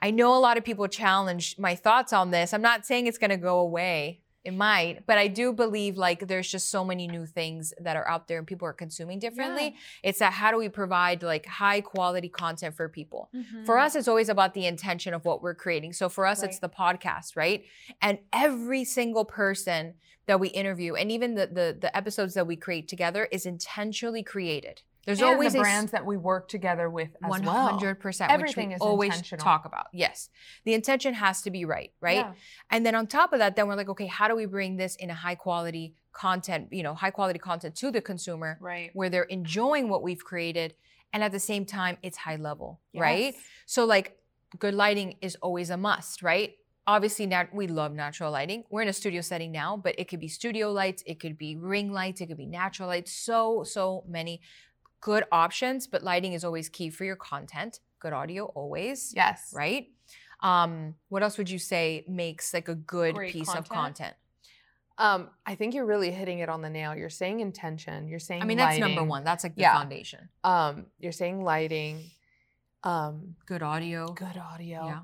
I 0.00 0.10
know 0.10 0.34
a 0.34 0.38
lot 0.38 0.58
of 0.58 0.64
people 0.64 0.86
challenge 0.88 1.58
my 1.58 1.74
thoughts 1.74 2.12
on 2.12 2.30
this. 2.30 2.52
I'm 2.52 2.62
not 2.62 2.86
saying 2.86 3.06
it's 3.06 3.18
going 3.18 3.30
to 3.30 3.36
go 3.36 3.58
away. 3.58 4.20
It 4.44 4.54
might, 4.54 5.06
but 5.06 5.18
I 5.18 5.26
do 5.26 5.52
believe 5.52 5.96
like 5.96 6.28
there's 6.28 6.48
just 6.48 6.70
so 6.70 6.84
many 6.84 7.08
new 7.08 7.26
things 7.26 7.74
that 7.80 7.96
are 7.96 8.08
out 8.08 8.28
there 8.28 8.38
and 8.38 8.46
people 8.46 8.68
are 8.68 8.72
consuming 8.72 9.18
differently. 9.18 9.74
It's 10.04 10.20
that 10.20 10.34
how 10.34 10.52
do 10.52 10.56
we 10.56 10.68
provide 10.68 11.24
like 11.24 11.46
high 11.46 11.80
quality 11.80 12.28
content 12.28 12.76
for 12.76 12.88
people? 12.88 13.28
For 13.32 13.38
mm-hmm. 13.40 13.70
us, 13.70 13.96
it's 13.96 14.06
always 14.06 14.28
about 14.28 14.54
the 14.54 14.66
intention 14.66 15.14
of 15.14 15.24
what 15.24 15.42
we're 15.42 15.56
creating. 15.56 15.94
So 15.94 16.08
for 16.08 16.26
us, 16.26 16.44
it's 16.44 16.60
the 16.60 16.68
podcast, 16.68 17.34
right? 17.34 17.64
And 18.00 18.18
every 18.32 18.84
single 18.84 19.24
person 19.24 19.94
that 20.26 20.38
we 20.38 20.46
interview, 20.50 20.94
and 20.94 21.10
even 21.10 21.34
the 21.34 21.48
the, 21.48 21.76
the 21.80 21.96
episodes 21.96 22.34
that 22.34 22.46
we 22.46 22.54
create 22.54 22.86
together, 22.86 23.24
is 23.32 23.46
intentionally 23.46 24.22
created. 24.22 24.82
There's 25.06 25.20
and 25.20 25.28
always 25.28 25.52
the 25.52 25.60
a 25.60 25.62
brands 25.62 25.92
that 25.92 26.04
we 26.04 26.16
work 26.16 26.48
together 26.48 26.90
with 26.90 27.10
as 27.24 27.30
one 27.30 27.44
well. 27.44 27.54
hundred 27.68 28.00
percent. 28.00 28.30
Everything 28.30 28.68
which 28.68 28.76
is 28.76 28.82
always 28.82 29.22
talk 29.22 29.64
about. 29.64 29.86
Yes, 29.92 30.28
the 30.64 30.74
intention 30.74 31.14
has 31.14 31.42
to 31.42 31.50
be 31.50 31.64
right, 31.64 31.92
right? 32.00 32.16
Yeah. 32.26 32.32
And 32.70 32.84
then 32.84 32.94
on 32.94 33.06
top 33.06 33.32
of 33.32 33.38
that, 33.38 33.56
then 33.56 33.68
we're 33.68 33.76
like, 33.76 33.88
okay, 33.88 34.06
how 34.06 34.26
do 34.28 34.34
we 34.36 34.46
bring 34.46 34.76
this 34.76 34.96
in 34.96 35.08
a 35.08 35.14
high 35.14 35.36
quality 35.36 35.94
content, 36.12 36.68
you 36.72 36.82
know, 36.82 36.94
high 36.94 37.10
quality 37.10 37.38
content 37.38 37.76
to 37.76 37.90
the 37.90 38.00
consumer 38.00 38.58
Right. 38.60 38.90
where 38.94 39.08
they're 39.08 39.22
enjoying 39.24 39.88
what 39.88 40.02
we've 40.02 40.24
created, 40.24 40.74
and 41.12 41.22
at 41.22 41.30
the 41.30 41.38
same 41.40 41.64
time, 41.64 41.98
it's 42.02 42.16
high 42.18 42.36
level, 42.36 42.80
right? 42.94 43.34
So 43.64 43.84
like, 43.84 44.18
good 44.58 44.74
lighting 44.74 45.16
is 45.20 45.36
always 45.36 45.70
a 45.70 45.76
must, 45.76 46.22
right? 46.22 46.54
Obviously, 46.88 47.26
nat- 47.26 47.52
we 47.52 47.66
love 47.66 47.92
natural 47.92 48.30
lighting. 48.30 48.64
We're 48.70 48.82
in 48.82 48.88
a 48.88 48.92
studio 48.92 49.20
setting 49.20 49.50
now, 49.52 49.76
but 49.76 49.94
it 49.98 50.08
could 50.08 50.20
be 50.20 50.28
studio 50.28 50.70
lights, 50.72 51.02
it 51.06 51.18
could 51.20 51.36
be 51.36 51.56
ring 51.56 51.92
lights, 51.92 52.20
it 52.20 52.26
could 52.28 52.36
be 52.36 52.46
natural 52.46 52.88
lights. 52.88 53.12
So 53.12 53.64
so 53.64 54.04
many 54.08 54.40
good 55.00 55.24
options, 55.32 55.86
but 55.86 56.02
lighting 56.02 56.32
is 56.32 56.44
always 56.44 56.68
key 56.68 56.90
for 56.90 57.04
your 57.04 57.16
content. 57.16 57.80
Good 58.00 58.12
audio 58.12 58.46
always, 58.46 59.12
Yes. 59.14 59.52
right? 59.54 59.88
Um, 60.40 60.94
what 61.08 61.22
else 61.22 61.38
would 61.38 61.48
you 61.50 61.58
say 61.58 62.04
makes 62.08 62.52
like 62.52 62.68
a 62.68 62.74
good 62.74 63.14
Great 63.14 63.32
piece 63.32 63.48
of 63.48 63.68
content? 63.68 63.96
content? 63.98 64.14
Um, 64.98 65.30
I 65.44 65.54
think 65.56 65.74
you're 65.74 65.86
really 65.86 66.10
hitting 66.10 66.38
it 66.38 66.48
on 66.48 66.62
the 66.62 66.70
nail. 66.70 66.94
You're 66.96 67.10
saying 67.10 67.40
intention. 67.40 68.08
You're 68.08 68.18
saying 68.18 68.42
I 68.42 68.46
mean, 68.46 68.56
that's 68.56 68.78
number 68.78 69.04
one. 69.04 69.24
That's 69.24 69.44
like 69.44 69.54
the 69.54 69.62
Yeah. 69.62 69.74
foundation. 69.74 70.28
Um, 70.44 70.86
you're 70.98 71.12
saying 71.12 71.42
lighting. 71.44 72.02
Um, 72.82 73.36
Good 73.46 73.62
audio. 73.62 74.06
good 74.08 74.36
audio. 74.36 74.86
Yeah. 74.86 75.00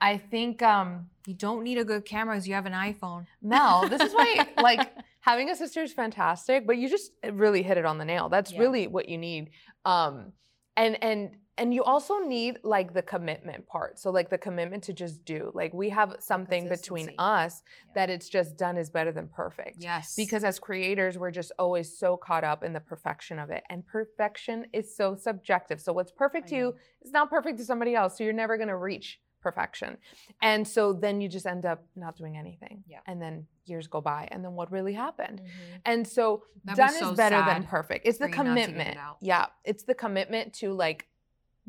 I 0.00 0.18
think 0.18 0.62
um 0.62 1.10
You 1.26 1.34
don't 1.34 1.62
need 1.64 1.78
a 1.78 1.84
good 1.84 2.04
camera 2.04 2.34
because 2.34 2.46
you 2.48 2.54
have 2.54 2.66
an 2.66 2.72
iPhone. 2.72 3.26
Mel, 3.42 3.88
this 3.88 4.00
is 4.02 4.12
why 4.14 4.46
like 4.62 4.90
having 5.26 5.50
a 5.50 5.56
sister 5.56 5.82
is 5.82 5.92
fantastic, 5.92 6.66
but 6.66 6.78
you 6.78 6.88
just 6.88 7.10
really 7.32 7.62
hit 7.62 7.76
it 7.76 7.84
on 7.84 7.98
the 7.98 8.04
nail. 8.04 8.28
That's 8.28 8.52
Yeah. 8.52 8.60
really 8.60 8.86
what 8.86 9.08
you 9.08 9.18
need. 9.18 9.50
Um 9.84 10.32
and 10.76 11.02
and 11.02 11.36
and 11.58 11.72
you 11.72 11.82
also 11.82 12.18
need 12.18 12.58
like 12.62 12.92
the 12.92 13.00
commitment 13.02 13.66
part. 13.66 13.98
So 13.98 14.10
like 14.10 14.28
the 14.28 14.36
commitment 14.36 14.84
to 14.84 14.92
just 14.92 15.24
do. 15.24 15.50
Like 15.54 15.72
we 15.72 15.88
have 15.88 16.16
something 16.20 16.68
between 16.68 17.08
us 17.18 17.62
Yeah. 17.64 17.92
that 17.94 18.10
it's 18.10 18.28
just 18.28 18.58
done 18.58 18.76
is 18.76 18.90
better 18.90 19.10
than 19.10 19.28
perfect. 19.28 19.78
Yes. 19.80 20.14
Because 20.14 20.44
as 20.44 20.58
creators, 20.58 21.16
we're 21.18 21.30
just 21.30 21.52
always 21.58 21.98
so 21.98 22.16
caught 22.18 22.44
up 22.44 22.62
in 22.62 22.74
the 22.74 22.80
perfection 22.80 23.38
of 23.38 23.48
it. 23.50 23.64
And 23.70 23.86
perfection 23.86 24.66
is 24.74 24.94
so 24.94 25.16
subjective. 25.16 25.80
So 25.80 25.94
what's 25.94 26.12
perfect 26.12 26.48
to 26.48 26.56
you 26.56 26.74
is 27.00 27.10
not 27.10 27.30
perfect 27.30 27.56
to 27.58 27.64
somebody 27.64 27.94
else. 27.94 28.18
So 28.18 28.24
you're 28.24 28.34
never 28.44 28.56
going 28.58 28.68
to 28.68 28.76
reach 28.76 29.18
perfection. 29.48 29.96
And 30.42 30.66
so 30.66 30.92
then 30.92 31.20
you 31.20 31.28
just 31.28 31.46
end 31.46 31.64
up 31.72 31.80
not 31.94 32.16
doing 32.16 32.36
anything. 32.36 32.84
Yeah. 32.88 33.00
And 33.06 33.20
then 33.22 33.46
years 33.64 33.86
go 33.86 34.00
by. 34.00 34.28
And 34.32 34.44
then 34.44 34.52
what 34.58 34.70
really 34.70 34.94
happened? 34.94 35.40
Mhm. 35.40 35.80
And 35.84 36.08
so 36.16 36.42
That'd 36.64 36.78
done 36.84 36.94
so 36.94 37.10
is 37.10 37.16
better 37.16 37.42
than 37.44 37.62
perfect. 37.64 38.06
It's 38.06 38.18
the 38.18 38.28
for 38.28 38.30
you 38.30 38.36
not 38.36 38.54
to 38.54 38.60
get 38.60 38.68
it 38.68 38.72
commitment. 38.72 38.98
Yeah. 39.20 39.46
It's 39.64 39.84
the 39.84 39.94
commitment 39.94 40.52
to 40.60 40.72
like 40.72 41.06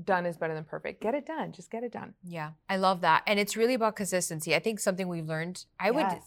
done 0.04 0.26
is 0.26 0.38
better 0.38 0.54
than 0.54 0.64
perfect. 0.64 1.02
Get 1.02 1.14
it 1.16 1.26
done. 1.26 1.52
Just 1.52 1.72
get 1.72 1.84
it 1.84 1.92
done. 1.92 2.14
Yeah, 2.24 2.52
I 2.70 2.78
love 2.78 3.02
that, 3.02 3.24
and 3.26 3.40
it's 3.40 3.58
really 3.58 3.74
about 3.74 3.96
consistency. 3.96 4.56
I 4.56 4.60
think 4.60 4.80
something 4.80 5.08
we've 5.08 5.26
learned. 5.28 5.66
I 5.80 5.90
would, 5.90 6.06
I, 6.06 6.22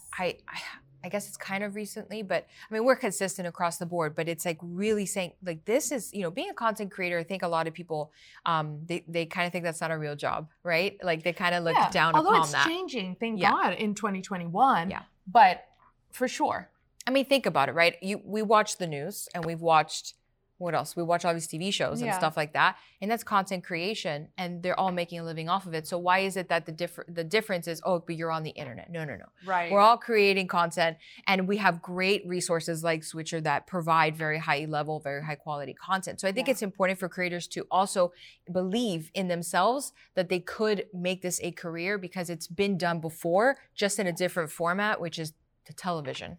I, 0.49 0.61
I 1.04 1.09
guess 1.09 1.28
it's 1.28 1.37
kind 1.37 1.64
of 1.64 1.75
recently, 1.75 2.23
but 2.23 2.47
I 2.71 2.75
mean, 2.75 2.85
we're 2.85 2.97
consistent 2.97 3.49
across 3.49 3.78
the 3.78 3.87
board, 3.87 4.14
but 4.14 4.28
it's 4.28 4.45
like 4.45 4.59
really 4.62 5.07
saying, 5.07 5.33
like, 5.45 5.64
this 5.64 5.92
is, 5.92 6.12
you 6.12 6.23
know, 6.23 6.30
being 6.30 6.50
a 6.50 6.54
content 6.54 6.90
creator, 6.90 7.19
I 7.19 7.23
think 7.25 7.42
a 7.42 7.49
lot 7.49 7.66
of 7.66 7.75
people, 7.75 8.12
um, 8.47 8.80
they, 8.87 9.04
they 9.09 9.25
kind 9.26 9.47
of 9.47 9.52
think 9.52 9.64
that's 9.64 9.80
not 9.80 9.90
a 9.90 9.99
real 9.99 10.14
job, 10.16 10.49
right? 10.62 10.99
Like, 11.02 11.23
they 11.23 11.33
kind 11.33 11.54
of 11.54 11.64
look 11.64 11.75
Yeah, 11.75 11.90
down 11.90 12.14
Although 12.14 12.30
upon 12.30 12.42
it's 12.42 12.52
that. 12.52 12.66
changing, 12.66 13.16
thank 13.19 13.40
Yeah. 13.40 13.50
God, 13.50 13.75
in 13.75 13.95
2021. 13.95 14.90
Yeah. 14.90 15.02
But 15.26 15.64
for 16.12 16.28
sure. 16.28 16.69
I 17.07 17.11
mean, 17.11 17.25
think 17.25 17.47
about 17.47 17.69
it, 17.69 17.73
right? 17.73 17.97
You 18.02 18.21
we 18.25 18.42
watch 18.42 18.76
the 18.76 18.87
news 18.87 19.28
and 19.35 19.45
we've 19.45 19.61
watched 19.61 20.14
what 20.61 20.75
else? 20.75 20.95
We 20.95 21.02
watch 21.02 21.25
all 21.25 21.33
these 21.33 21.49
TV 21.49 21.73
shows 21.73 22.00
and 22.00 22.09
Yeah. 22.09 22.19
stuff 22.19 22.37
like 22.37 22.52
that, 22.52 22.76
and 23.00 23.11
that's 23.11 23.25
content 23.25 23.64
creation, 23.64 24.29
and 24.37 24.62
they're 24.62 24.79
all 24.79 24.93
making 24.93 25.19
a 25.19 25.25
living 25.25 25.49
off 25.49 25.67
of 25.67 25.73
it. 25.73 25.87
So 25.87 25.97
why 25.99 26.19
is 26.21 26.37
it 26.37 26.49
that 26.50 26.67
the 26.67 26.73
differ 26.73 27.05
the 27.09 27.25
difference 27.25 27.67
is 27.67 27.81
oh, 27.85 28.00
but 28.00 28.14
you're 28.14 28.31
on 28.31 28.43
the 28.43 28.50
internet? 28.50 28.90
No, 28.90 29.05
no, 29.05 29.17
no. 29.17 29.25
Right. 29.47 29.73
We're 29.73 29.81
all 29.81 29.97
creating 29.97 30.49
content, 30.49 30.99
and 31.26 31.49
we 31.49 31.57
have 31.57 31.81
great 31.81 32.26
resources 32.26 32.85
like 32.85 33.02
Switcher 33.05 33.40
that 33.40 33.67
provide 33.67 34.14
very 34.17 34.38
high 34.38 34.67
level, 34.69 35.00
very 35.00 35.25
high 35.25 35.35
quality 35.35 35.73
content. 35.75 36.21
So 36.21 36.29
I 36.29 36.33
think 36.33 36.47
Yeah. 36.47 36.52
it's 36.52 36.62
important 36.62 36.99
for 36.99 37.09
creators 37.09 37.49
to 37.49 37.67
also 37.71 38.12
believe 38.52 39.11
in 39.14 39.29
themselves 39.29 39.93
that 40.14 40.29
they 40.29 40.40
could 40.40 40.87
make 40.93 41.23
this 41.23 41.40
a 41.43 41.52
career 41.52 41.97
because 41.97 42.29
it's 42.29 42.47
been 42.47 42.76
done 42.76 43.00
before, 43.00 43.57
just 43.75 43.99
in 43.99 44.07
a 44.07 44.12
different 44.12 44.50
format, 44.50 45.00
which 45.00 45.19
is 45.19 45.33
the 45.67 45.73
television 45.73 46.37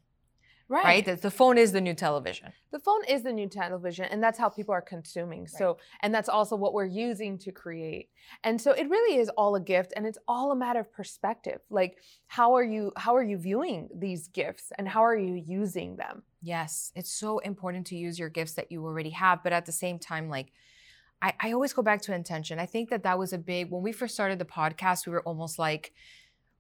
right. 0.72 0.84
right? 0.86 1.06
The, 1.06 1.16
the 1.16 1.32
phone 1.40 1.58
is 1.64 1.72
the 1.72 1.82
new 1.88 1.94
television. 1.94 2.50
the 2.72 2.80
phone 2.88 3.04
is 3.14 3.20
the 3.28 3.34
new 3.40 3.50
television 3.62 4.06
and 4.12 4.20
that's 4.24 4.40
how 4.40 4.50
people 4.58 4.74
are 4.74 4.82
consuming 4.96 5.44
so 5.60 5.78
and 6.02 6.10
that's 6.16 6.30
also 6.38 6.56
what 6.56 6.72
we're 6.74 6.94
using 7.08 7.38
to 7.46 7.52
create 7.52 8.10
and 8.44 8.60
so 8.64 8.70
it 8.72 8.90
really 8.90 9.16
is 9.24 9.30
all 9.40 9.54
a 9.56 9.64
gift 9.74 9.90
and 9.96 10.06
it's 10.10 10.18
all 10.28 10.48
a 10.52 10.56
matter 10.56 10.80
of 10.80 10.90
perspective 11.00 11.60
like 11.70 11.98
how 12.28 12.50
are 12.58 12.64
you 12.64 12.92
how 13.04 13.14
are 13.16 13.28
you 13.32 13.38
viewing 13.38 13.90
these 14.06 14.28
gifts 14.30 14.72
and 14.78 14.88
how 14.88 15.04
are 15.04 15.18
you 15.18 15.36
using 15.60 15.98
them 15.98 16.24
Yes, 16.44 16.92
it's 16.96 17.12
so 17.12 17.38
important 17.52 17.86
to 17.88 17.96
use 17.96 18.18
your 18.18 18.30
gifts 18.30 18.54
that 18.54 18.72
you 18.72 18.84
already 18.84 19.12
have, 19.12 19.44
but 19.44 19.54
at 19.54 19.66
the 19.68 19.72
same 19.72 20.00
time, 20.00 20.28
like. 20.28 20.52
I, 21.24 21.34
I 21.40 21.52
always 21.52 21.72
go 21.72 21.84
back 21.84 22.02
to 22.04 22.16
intention. 22.16 22.58
I 22.58 22.66
think 22.66 22.90
that 22.90 23.04
that 23.04 23.20
was 23.20 23.32
a 23.32 23.38
big 23.38 23.70
when 23.70 23.84
we 23.84 23.92
first 23.92 24.16
started 24.16 24.40
the 24.40 24.46
podcast. 24.46 25.06
We 25.06 25.12
were 25.12 25.22
almost 25.22 25.60
like, 25.60 25.94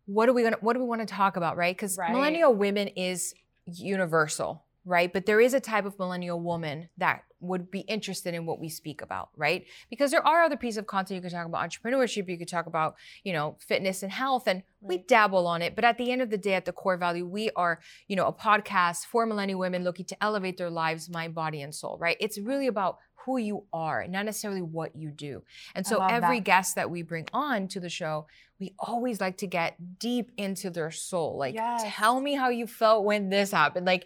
"What 0.05 0.29
are 0.29 0.33
we 0.33 0.43
gonna? 0.43 0.57
What 0.61 0.73
do 0.73 0.79
we 0.79 0.85
want 0.85 1.01
to 1.01 1.07
talk 1.07 1.35
about?" 1.35 1.57
Right? 1.57 1.75
Because 1.75 1.97
Right. 1.97 2.11
millennial 2.11 2.53
women 2.53 2.89
is 2.89 3.33
universal, 3.65 4.65
right? 4.85 5.11
But 5.11 5.25
there 5.25 5.41
is 5.41 5.53
a 5.53 5.59
type 5.59 5.85
of 5.85 5.97
millennial 5.99 6.39
woman 6.39 6.89
that 6.97 7.23
would 7.41 7.71
be 7.71 7.79
interested 7.81 8.33
in 8.33 8.45
what 8.45 8.59
we 8.59 8.69
speak 8.69 9.01
about, 9.01 9.29
right? 9.35 9.65
Because 9.89 10.11
there 10.11 10.25
are 10.25 10.43
other 10.43 10.57
pieces 10.57 10.77
of 10.77 10.87
content 10.87 11.15
you 11.15 11.21
could 11.21 11.35
talk 11.35 11.47
about 11.47 11.67
entrepreneurship, 11.67 12.29
you 12.29 12.37
could 12.37 12.47
talk 12.47 12.67
about, 12.67 12.95
you 13.23 13.33
know, 13.33 13.57
fitness 13.59 14.03
and 14.03 14.11
health, 14.11 14.47
and 14.47 14.63
we 14.79 14.99
dabble 14.99 15.47
on 15.47 15.61
it. 15.61 15.75
But 15.75 15.83
at 15.83 15.97
the 15.97 16.11
end 16.11 16.21
of 16.21 16.29
the 16.29 16.37
day, 16.37 16.53
at 16.53 16.65
the 16.65 16.71
core 16.71 16.97
value, 16.97 17.25
we 17.25 17.49
are, 17.55 17.79
you 18.07 18.15
know, 18.15 18.27
a 18.27 18.33
podcast 18.33 19.05
for 19.05 19.25
millennial 19.25 19.59
women 19.59 19.83
looking 19.83 20.05
to 20.05 20.23
elevate 20.23 20.57
their 20.57 20.69
lives, 20.69 21.09
mind, 21.09 21.33
body, 21.33 21.61
and 21.61 21.73
soul, 21.73 21.97
right? 21.99 22.17
It's 22.19 22.39
really 22.39 22.67
about 22.67 22.99
who 23.25 23.37
you 23.37 23.63
are, 23.71 24.07
not 24.07 24.25
necessarily 24.25 24.61
what 24.61 24.95
you 24.95 25.09
do. 25.11 25.43
And 25.75 25.85
so 25.85 26.01
every 26.03 26.39
that. 26.39 26.45
guest 26.45 26.75
that 26.75 26.89
we 26.89 27.01
bring 27.03 27.27
on 27.33 27.67
to 27.69 27.79
the 27.79 27.89
show, 27.89 28.27
we 28.59 28.73
always 28.79 29.19
like 29.19 29.37
to 29.37 29.47
get 29.47 29.99
deep 29.99 30.31
into 30.37 30.69
their 30.69 30.91
soul. 30.91 31.37
Like, 31.37 31.55
Yes. 31.55 31.83
tell 31.85 32.19
me 32.19 32.35
how 32.35 32.49
you 32.49 32.67
felt 32.67 33.03
when 33.05 33.29
this 33.29 33.51
happened. 33.51 33.85
Like, 33.85 34.05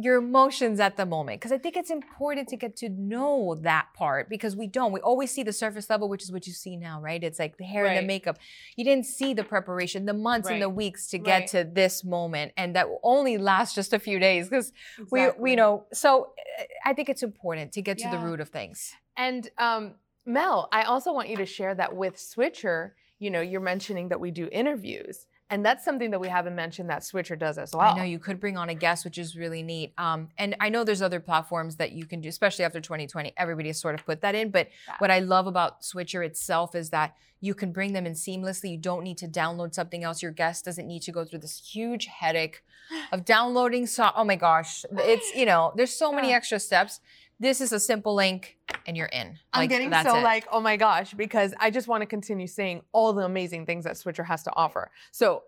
your 0.00 0.16
emotions 0.16 0.78
at 0.78 0.96
the 0.96 1.04
moment 1.04 1.40
because 1.40 1.50
i 1.50 1.58
think 1.58 1.76
it's 1.76 1.90
important 1.90 2.48
to 2.48 2.56
get 2.56 2.76
to 2.76 2.88
know 2.88 3.56
that 3.62 3.86
part 3.94 4.28
because 4.28 4.54
we 4.54 4.66
don't 4.66 4.92
we 4.92 5.00
always 5.00 5.30
see 5.30 5.42
the 5.42 5.52
surface 5.52 5.90
level 5.90 6.08
which 6.08 6.22
is 6.22 6.30
what 6.30 6.46
you 6.46 6.52
see 6.52 6.76
now 6.76 7.00
right 7.00 7.24
it's 7.24 7.38
like 7.40 7.56
the 7.56 7.64
hair 7.64 7.84
and 7.86 7.96
the 7.98 8.02
makeup 8.06 8.38
you 8.76 8.84
didn't 8.84 9.06
see 9.06 9.34
the 9.34 9.42
preparation 9.42 10.06
the 10.06 10.14
months 10.14 10.48
and 10.48 10.62
the 10.62 10.68
weeks 10.68 11.08
to 11.08 11.18
get 11.18 11.40
Right. 11.40 11.48
to 11.48 11.64
this 11.64 12.04
moment 12.04 12.52
and 12.56 12.76
that 12.76 12.88
will 12.88 13.00
only 13.02 13.38
last 13.38 13.74
just 13.74 13.92
a 13.92 13.98
few 13.98 14.18
days 14.18 14.48
because 14.48 14.72
we 15.10 15.20
Exactly. 15.22 15.42
we 15.42 15.56
know 15.56 15.84
so 15.92 16.32
i 16.84 16.92
think 16.94 17.08
it's 17.08 17.22
important 17.24 17.72
to 17.72 17.82
get 17.82 17.98
to 17.98 18.08
the 18.08 18.18
root 18.18 18.40
of 18.40 18.48
things 18.50 18.92
And 19.16 19.50
um, 19.58 19.94
Mel, 20.24 20.68
I 20.70 20.82
also 20.82 21.12
want 21.12 21.28
you 21.28 21.36
to 21.38 21.46
share 21.46 21.74
that 21.74 21.96
with 21.96 22.14
Switcher. 22.20 22.94
You 23.18 23.30
know, 23.32 23.40
you're 23.40 23.60
mentioning 23.74 24.10
that 24.10 24.20
we 24.20 24.30
do 24.30 24.48
interviews, 24.52 25.26
and 25.50 25.64
that's 25.64 25.84
something 25.84 26.10
that 26.10 26.20
we 26.20 26.28
haven't 26.28 26.54
mentioned 26.54 26.90
that 26.90 27.02
Switcher 27.04 27.36
does 27.36 27.56
as 27.58 27.72
well. 27.72 27.92
I 27.92 27.96
know 27.96 28.02
you 28.02 28.18
could 28.18 28.38
bring 28.40 28.56
on 28.58 28.68
a 28.68 28.74
guest, 28.74 29.04
which 29.04 29.16
is 29.18 29.36
really 29.36 29.62
neat. 29.62 29.92
Um, 29.96 30.28
and 30.36 30.54
I 30.60 30.68
know 30.68 30.84
there's 30.84 31.02
other 31.02 31.20
platforms 31.20 31.76
that 31.76 31.92
you 31.92 32.04
can 32.06 32.20
do, 32.20 32.28
especially 32.28 32.64
after 32.64 32.80
2020. 32.80 33.32
Everybody 33.36 33.68
has 33.68 33.78
sort 33.78 33.94
of 33.94 34.04
put 34.04 34.20
that 34.20 34.34
in. 34.34 34.50
But 34.50 34.68
Yeah. 34.86 34.94
what 34.98 35.10
I 35.10 35.20
love 35.20 35.46
about 35.46 35.84
Switcher 35.84 36.22
itself 36.22 36.74
is 36.74 36.90
that 36.90 37.14
you 37.40 37.54
can 37.54 37.72
bring 37.72 37.92
them 37.92 38.04
in 38.04 38.12
seamlessly. 38.14 38.70
You 38.72 38.78
don't 38.78 39.04
need 39.04 39.16
to 39.18 39.28
download 39.28 39.72
something 39.72 40.02
else. 40.04 40.22
Your 40.22 40.32
guest 40.32 40.64
doesn't 40.64 40.86
need 40.86 41.02
to 41.02 41.12
go 41.12 41.24
through 41.24 41.38
this 41.38 41.58
huge 41.72 42.06
headache 42.06 42.62
of 43.12 43.24
downloading. 43.24 43.86
So, 43.86 44.10
oh 44.16 44.24
my 44.24 44.36
gosh, 44.36 44.84
it's 44.92 45.34
you 45.34 45.46
know, 45.46 45.72
there's 45.76 45.94
so 45.96 46.12
many 46.12 46.30
Yeah. 46.30 46.36
extra 46.36 46.58
steps. 46.58 47.00
This 47.40 47.60
is 47.60 47.72
a 47.72 47.78
simple 47.80 48.14
link, 48.14 48.56
and 48.86 48.96
you're 48.96 49.06
in. 49.06 49.38
I'm 49.52 49.60
Like, 49.62 49.70
getting 49.70 49.92
so 49.92 50.16
it. 50.18 50.22
like, 50.22 50.46
oh 50.50 50.60
my 50.60 50.76
gosh, 50.76 51.14
because 51.14 51.54
I 51.60 51.70
just 51.70 51.86
want 51.88 52.02
to 52.02 52.06
continue 52.06 52.46
saying 52.46 52.82
all 52.92 53.12
the 53.12 53.22
amazing 53.24 53.66
things 53.66 53.84
that 53.84 53.96
Switcher 53.96 54.24
has 54.24 54.42
to 54.44 54.52
offer. 54.56 54.90
So 55.12 55.44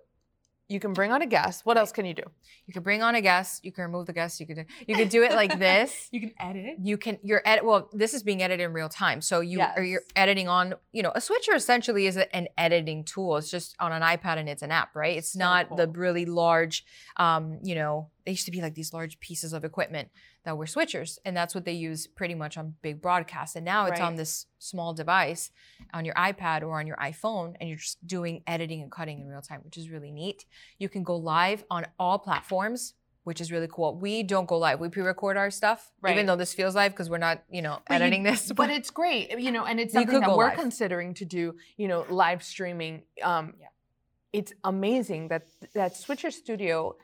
you 0.69 0.79
can 0.79 0.93
bring 0.93 1.11
on 1.11 1.21
a 1.21 1.27
guest. 1.27 1.67
What 1.67 1.77
else 1.77 1.91
can 1.91 2.05
you 2.05 2.15
do? 2.15 2.23
You 2.67 2.73
can 2.73 2.85
bring 2.85 3.03
on 3.03 3.17
a 3.17 3.21
guest. 3.21 3.65
You 3.65 3.73
can 3.73 3.83
remove 3.83 4.07
the 4.07 4.13
guest. 4.13 4.39
You 4.39 4.47
could 4.47 4.67
you 4.87 4.95
could 4.95 5.09
do 5.09 5.25
it 5.25 5.33
like 5.33 5.59
this. 5.59 6.07
You 6.13 6.21
can 6.21 6.33
edit. 6.39 6.65
It. 6.65 6.77
You 6.81 6.97
can 6.97 7.19
you're 7.25 7.43
edit 7.45 7.65
well 7.65 7.89
this 7.93 8.15
is 8.15 8.23
being 8.23 8.41
edited 8.41 8.65
in 8.67 8.73
real 8.73 8.89
time 8.89 9.21
so 9.21 9.41
you 9.41 9.61
or 9.77 9.83
you're 9.83 10.03
editing 10.15 10.47
on 10.47 10.75
you 10.93 11.03
know 11.03 11.11
a 11.13 11.21
switcher 11.21 11.57
essentially 11.57 12.07
is 12.07 12.17
an 12.17 12.47
editing 12.57 13.03
tool 13.03 13.37
it's 13.37 13.51
just 13.51 13.75
on 13.81 13.91
an 13.91 14.01
ipad 14.03 14.37
and 14.39 14.49
it's 14.49 14.63
an 14.63 14.71
app 14.71 14.95
right 14.95 15.17
it's 15.17 15.33
So 15.33 15.41
not 15.41 15.77
the 15.77 15.89
really 15.89 16.25
large 16.25 16.85
um 17.17 17.59
you 17.65 17.75
know 17.75 18.11
they 18.25 18.31
used 18.33 18.45
to 18.45 18.53
be 18.53 18.61
like 18.63 18.75
these 18.75 18.93
large 18.93 19.19
pieces 19.19 19.53
of 19.53 19.65
equipment 19.65 20.09
that 20.45 20.57
were 20.57 20.65
switchers 20.65 21.19
and 21.25 21.37
that's 21.37 21.55
what 21.55 21.65
they 21.65 21.73
use 21.73 22.07
pretty 22.07 22.35
much 22.35 22.57
on 22.57 22.75
big 22.83 23.01
broadcasts 23.03 23.57
and 23.57 23.65
now 23.65 23.87
it's 23.87 24.01
on 24.01 24.17
this 24.17 24.47
small 24.59 24.95
device 24.95 25.51
on 25.93 26.05
your 26.05 26.15
ipad 26.15 26.63
or 26.63 26.79
on 26.81 26.87
your 26.87 26.97
iphone 26.97 27.55
and 27.61 27.69
you're 27.69 27.77
just 27.79 28.05
doing 28.07 28.43
editing 28.47 28.81
and 28.83 28.91
cutting 28.91 29.21
in 29.21 29.27
real 29.29 29.43
time 29.43 29.61
which 29.65 29.77
is 29.77 29.91
really 29.91 30.11
neat 30.11 30.47
you 30.79 30.89
can 30.89 31.03
go 31.03 31.17
live 31.17 31.63
on 31.71 31.87
all 31.99 32.19
platforms 32.19 32.95
which 33.25 33.39
is 33.43 33.53
really 33.53 33.69
cool. 33.71 33.95
We 33.95 34.23
don't 34.23 34.49
go 34.49 34.57
live. 34.57 34.81
We 34.81 34.89
pre-record 34.89 35.37
our 35.37 35.51
stuff, 35.51 35.93
Right. 36.01 36.15
even 36.15 36.25
though 36.25 36.37
this 36.37 36.55
feels 36.55 36.75
live 36.75 36.93
because 36.93 37.11
we're 37.11 37.19
not, 37.19 37.43
you 37.51 37.61
know, 37.61 37.79
But 37.87 37.97
you- 37.97 37.97
editing 38.07 38.23
this. 38.23 38.51
But 38.51 38.71
it's 38.71 38.89
great, 38.91 39.39
you 39.39 39.53
know, 39.53 39.67
and 39.67 39.79
it's 39.79 39.93
You 39.93 40.01
something 40.01 40.21
that 40.21 40.35
we're 40.35 40.47
live. 40.49 40.59
considering 40.59 41.13
to 41.15 41.27
do, 41.27 41.55
you 41.77 41.87
know, 41.87 42.07
live 42.09 42.43
streaming. 42.43 43.03
Um, 43.23 43.55
Yeah. 43.61 43.67
It's 44.33 44.55
amazing 44.65 45.29
that 45.29 45.43
that 45.75 45.97
Switcher 45.97 46.31
Studio 46.31 46.97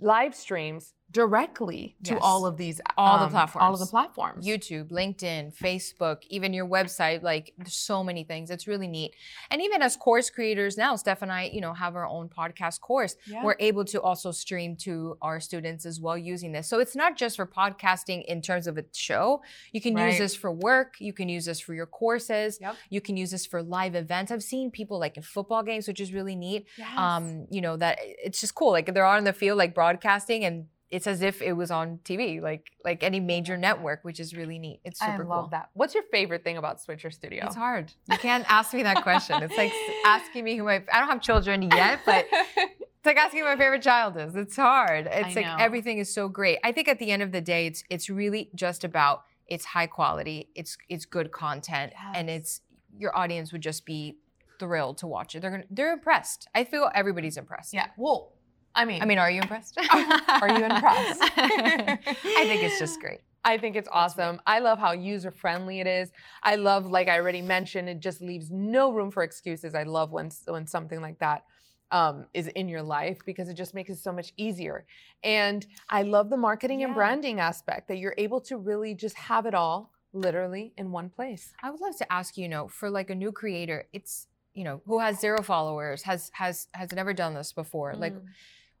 live 0.00 0.34
streams 0.34 0.92
directly 1.14 1.96
to 2.02 2.14
Yes. 2.14 2.20
all 2.22 2.44
of 2.44 2.56
these 2.58 2.80
All 2.98 3.18
the 3.20 3.28
platforms 3.28 3.64
all 3.64 3.72
of 3.72 3.78
the 3.80 3.86
platforms. 3.86 4.46
YouTube, 4.46 4.90
LinkedIn, 4.90 5.56
Facebook, 5.56 6.18
even 6.28 6.52
your 6.52 6.66
website. 6.66 7.22
Like 7.22 7.54
there's 7.56 7.74
so 7.76 8.04
many 8.04 8.24
things. 8.24 8.50
It's 8.50 8.66
really 8.66 8.88
neat. 8.88 9.14
And 9.50 9.62
even 9.62 9.80
as 9.80 9.96
course 9.96 10.28
creators 10.28 10.76
now, 10.76 10.96
Steph 10.96 11.22
and 11.22 11.32
I, 11.32 11.44
you 11.52 11.60
know, 11.60 11.72
have 11.72 11.94
our 11.96 12.06
own 12.06 12.28
podcast 12.28 12.80
course. 12.80 13.16
Yeah. 13.26 13.44
We're 13.44 13.56
able 13.60 13.84
to 13.86 14.02
also 14.02 14.32
stream 14.32 14.76
to 14.78 15.16
our 15.22 15.38
students 15.40 15.86
as 15.86 16.00
well 16.00 16.18
using 16.18 16.52
this. 16.52 16.68
So 16.68 16.80
it's 16.80 16.96
not 16.96 17.16
just 17.16 17.36
for 17.36 17.46
podcasting 17.46 18.24
in 18.24 18.42
terms 18.42 18.66
of 18.66 18.76
a 18.76 18.84
show. 18.92 19.40
You 19.72 19.80
can 19.80 19.96
use 19.96 20.18
this 20.18 20.34
for 20.34 20.52
work. 20.52 20.94
You 20.98 21.12
can 21.12 21.28
use 21.28 21.44
this 21.44 21.60
for 21.60 21.74
your 21.74 21.86
courses. 21.86 22.58
Yep. 22.60 22.76
You 22.90 23.00
can 23.00 23.16
use 23.16 23.30
this 23.30 23.46
for 23.46 23.62
live 23.62 23.94
events. 23.94 24.32
I've 24.32 24.42
seen 24.42 24.72
people 24.72 24.98
like 24.98 25.16
in 25.16 25.22
football 25.22 25.62
games, 25.62 25.86
which 25.86 26.00
is 26.00 26.12
really 26.12 26.34
neat. 26.34 26.66
Yes. 26.76 26.88
um, 26.96 27.46
you 27.50 27.60
know, 27.60 27.76
that 27.76 27.98
it's 28.02 28.40
just 28.40 28.54
cool. 28.56 28.72
Like 28.72 28.92
they're 28.92 29.06
on 29.06 29.22
the 29.24 29.32
field, 29.32 29.58
like 29.58 29.74
broadcasting, 29.74 30.44
and 30.44 30.66
it's 30.94 31.08
as 31.08 31.22
if 31.22 31.42
it 31.42 31.54
was 31.54 31.72
on 31.72 31.98
TV, 32.04 32.40
like 32.40 32.70
like 32.84 33.02
any 33.02 33.18
major 33.18 33.56
network, 33.56 34.04
which 34.04 34.20
is 34.20 34.32
really 34.32 34.60
neat. 34.60 34.78
It's 34.84 35.00
super 35.00 35.24
cool. 35.24 35.32
I 35.32 35.34
love 35.34 35.44
cool. 35.46 35.50
that. 35.50 35.70
What's 35.72 35.92
your 35.92 36.04
favorite 36.04 36.44
thing 36.44 36.56
about 36.56 36.80
Switcher 36.80 37.10
Studio? 37.10 37.44
It's 37.46 37.56
hard. 37.56 37.92
You 38.08 38.16
can't 38.16 38.44
ask 38.48 38.72
me 38.72 38.84
that 38.84 39.02
question. 39.02 39.42
It's 39.42 39.56
like 39.56 39.72
asking 40.06 40.44
me 40.44 40.56
who 40.56 40.62
my 40.62 40.84
I 40.92 41.00
don't 41.00 41.08
have 41.08 41.20
children 41.20 41.62
yet, 41.62 41.98
but 42.06 42.26
it's 42.56 43.04
like 43.04 43.16
asking 43.16 43.40
who 43.40 43.46
my 43.46 43.56
favorite 43.56 43.82
child 43.82 44.16
is. 44.16 44.36
It's 44.36 44.54
hard. 44.54 45.08
It's 45.10 45.34
like 45.34 45.46
know. 45.46 45.56
everything 45.58 45.98
is 45.98 46.14
so 46.14 46.28
great. 46.28 46.60
I 46.62 46.70
think 46.70 46.86
at 46.86 47.00
the 47.00 47.10
end 47.10 47.22
of 47.22 47.32
the 47.32 47.40
day, 47.40 47.66
it's 47.66 47.82
it's 47.90 48.08
really 48.08 48.50
just 48.54 48.84
about 48.84 49.24
it's 49.48 49.64
high 49.64 49.88
quality, 49.88 50.48
it's 50.54 50.78
it's 50.88 51.06
good 51.06 51.32
content, 51.32 51.92
and 52.14 52.30
it's 52.30 52.60
your 52.96 53.16
audience 53.18 53.50
would 53.50 53.62
just 53.62 53.84
be 53.84 54.18
thrilled 54.60 54.98
to 54.98 55.08
watch 55.08 55.34
it. 55.34 55.40
They're 55.40 55.50
gonna 55.50 55.64
they're 55.70 55.92
impressed. 55.92 56.46
I 56.54 56.62
feel 56.62 56.88
everybody's 56.94 57.36
impressed. 57.36 57.74
yeah. 57.74 57.88
Well, 57.96 58.30
I 58.74 58.84
mean, 58.84 59.02
I 59.02 59.04
mean, 59.04 59.18
are 59.18 59.30
you 59.30 59.40
impressed? 59.40 59.78
Are 60.28 60.48
you 60.48 60.64
impressed? 60.64 61.22
I 61.36 62.44
think 62.46 62.62
it's 62.62 62.78
just 62.78 63.00
great. 63.00 63.20
I 63.44 63.58
think 63.58 63.76
it's 63.76 63.88
awesome. 63.92 64.40
I 64.46 64.58
love 64.60 64.78
how 64.78 64.92
user 64.92 65.30
friendly 65.30 65.80
it 65.80 65.86
is. 65.86 66.10
I 66.42 66.56
love, 66.56 66.86
like 66.86 67.08
I 67.08 67.18
already 67.18 67.42
mentioned, 67.42 67.88
it 67.88 68.00
just 68.00 68.20
leaves 68.22 68.50
no 68.50 68.92
room 68.92 69.10
for 69.10 69.22
excuses. 69.22 69.74
I 69.74 69.82
love 69.82 70.10
when 70.12 70.30
when 70.46 70.66
something 70.66 71.00
like 71.00 71.18
that 71.18 71.44
um, 71.90 72.26
is 72.34 72.48
in 72.48 72.68
your 72.68 72.82
life 72.82 73.18
because 73.24 73.48
it 73.48 73.54
just 73.54 73.74
makes 73.74 73.90
it 73.90 73.98
so 73.98 74.12
much 74.12 74.32
easier. 74.36 74.86
And 75.22 75.64
I 75.88 76.02
love 76.02 76.30
the 76.30 76.36
marketing 76.36 76.82
and 76.82 76.94
branding 76.94 77.38
aspect 77.38 77.88
that 77.88 77.98
you're 77.98 78.14
able 78.18 78.40
to 78.42 78.56
really 78.56 78.94
just 78.94 79.16
have 79.16 79.46
it 79.46 79.54
all 79.54 79.92
literally 80.12 80.72
in 80.76 80.90
one 80.90 81.10
place. 81.10 81.52
I 81.62 81.70
would 81.70 81.80
love 81.80 81.96
to 81.98 82.12
ask 82.12 82.36
you, 82.36 82.44
you 82.44 82.48
know, 82.48 82.66
for 82.68 82.88
like 82.90 83.10
a 83.10 83.14
new 83.14 83.30
creator, 83.30 83.86
it's 83.92 84.26
you 84.54 84.64
know 84.64 84.80
who 84.86 85.00
has 85.00 85.20
zero 85.20 85.42
followers, 85.42 86.02
has 86.02 86.30
has 86.34 86.68
has 86.72 86.92
never 86.92 87.12
done 87.12 87.34
this 87.34 87.52
before. 87.52 87.94
Like, 87.94 88.14
Mm. 88.14 88.22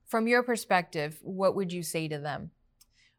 From 0.06 0.26
your 0.26 0.42
perspective, 0.42 1.18
what 1.22 1.54
would 1.56 1.72
you 1.72 1.82
say 1.82 2.08
to 2.08 2.18
them? 2.18 2.50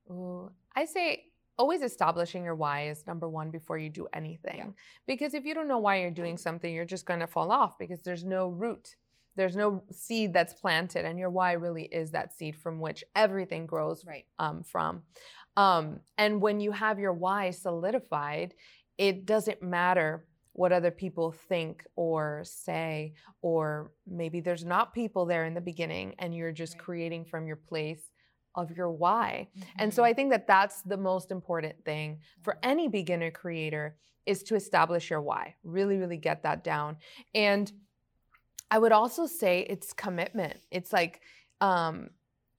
Ooh, 0.09 0.51
I 0.75 0.85
say 0.85 1.31
always 1.57 1.81
establishing 1.81 2.43
your 2.43 2.55
why 2.55 2.87
is 2.89 3.07
number 3.07 3.29
one 3.29 3.49
before 3.49 3.77
you 3.77 3.89
do 3.89 4.07
anything. 4.13 4.57
Yeah. 4.57 4.65
Because 5.07 5.33
if 5.33 5.45
you 5.45 5.53
don't 5.53 5.67
know 5.67 5.77
why 5.79 6.01
you're 6.01 6.11
doing 6.11 6.37
something, 6.37 6.73
you're 6.73 6.85
just 6.85 7.05
going 7.05 7.21
to 7.21 7.27
fall 7.27 7.51
off 7.51 7.77
because 7.77 8.01
there's 8.01 8.25
no 8.25 8.49
root. 8.49 8.95
There's 9.37 9.55
no 9.55 9.83
seed 9.91 10.33
that's 10.33 10.53
planted, 10.53 11.03
and 11.03 11.19
your 11.19 11.29
why 11.29 11.53
really 11.53 11.83
is 11.83 12.11
that 12.11 12.33
seed 12.33 12.55
from 12.55 12.79
which 12.79 13.03
everything 13.15 13.65
grows 13.65 14.05
Right. 14.05 14.25
um, 14.39 14.63
from. 14.63 15.03
Um, 15.57 15.99
and 16.17 16.41
when 16.41 16.61
you 16.61 16.71
have 16.71 16.99
your 16.99 17.13
why 17.13 17.51
solidified, 17.51 18.53
it 18.97 19.25
doesn't 19.25 19.61
matter 19.61 20.25
what 20.55 20.71
other 20.71 20.91
people 20.91 21.31
think 21.33 21.85
or 21.97 22.41
say, 22.45 23.13
or 23.41 23.91
maybe 24.07 24.39
there's 24.39 24.63
not 24.63 24.93
people 24.93 25.25
there 25.25 25.43
in 25.45 25.53
the 25.53 25.59
beginning 25.61 26.15
and 26.19 26.33
you're 26.33 26.53
just 26.53 26.75
Right. 26.75 26.83
creating 26.85 27.25
from 27.25 27.45
your 27.45 27.57
place 27.57 28.09
of 28.55 28.71
your 28.71 28.89
why. 28.89 29.49
And 29.77 29.91
Mm-hmm. 29.91 29.95
so 29.95 30.03
I 30.05 30.13
think 30.13 30.31
that 30.31 30.47
that's 30.47 30.81
the 30.83 30.95
most 30.95 31.29
important 31.29 31.83
thing 31.83 32.19
for 32.41 32.57
any 32.63 32.87
beginner 32.87 33.31
creator 33.31 33.97
is 34.25 34.43
to 34.43 34.55
establish 34.55 35.09
your 35.09 35.21
why. 35.21 35.55
Really, 35.63 35.97
really 35.97 36.17
get 36.17 36.43
that 36.43 36.63
down. 36.63 36.97
And 37.33 37.69
I 38.71 38.79
would 38.79 38.93
also 38.93 39.25
say 39.27 39.65
it's 39.69 39.91
commitment. 39.93 40.55
It's 40.71 40.93
like, 40.93 41.21
um, 41.59 42.09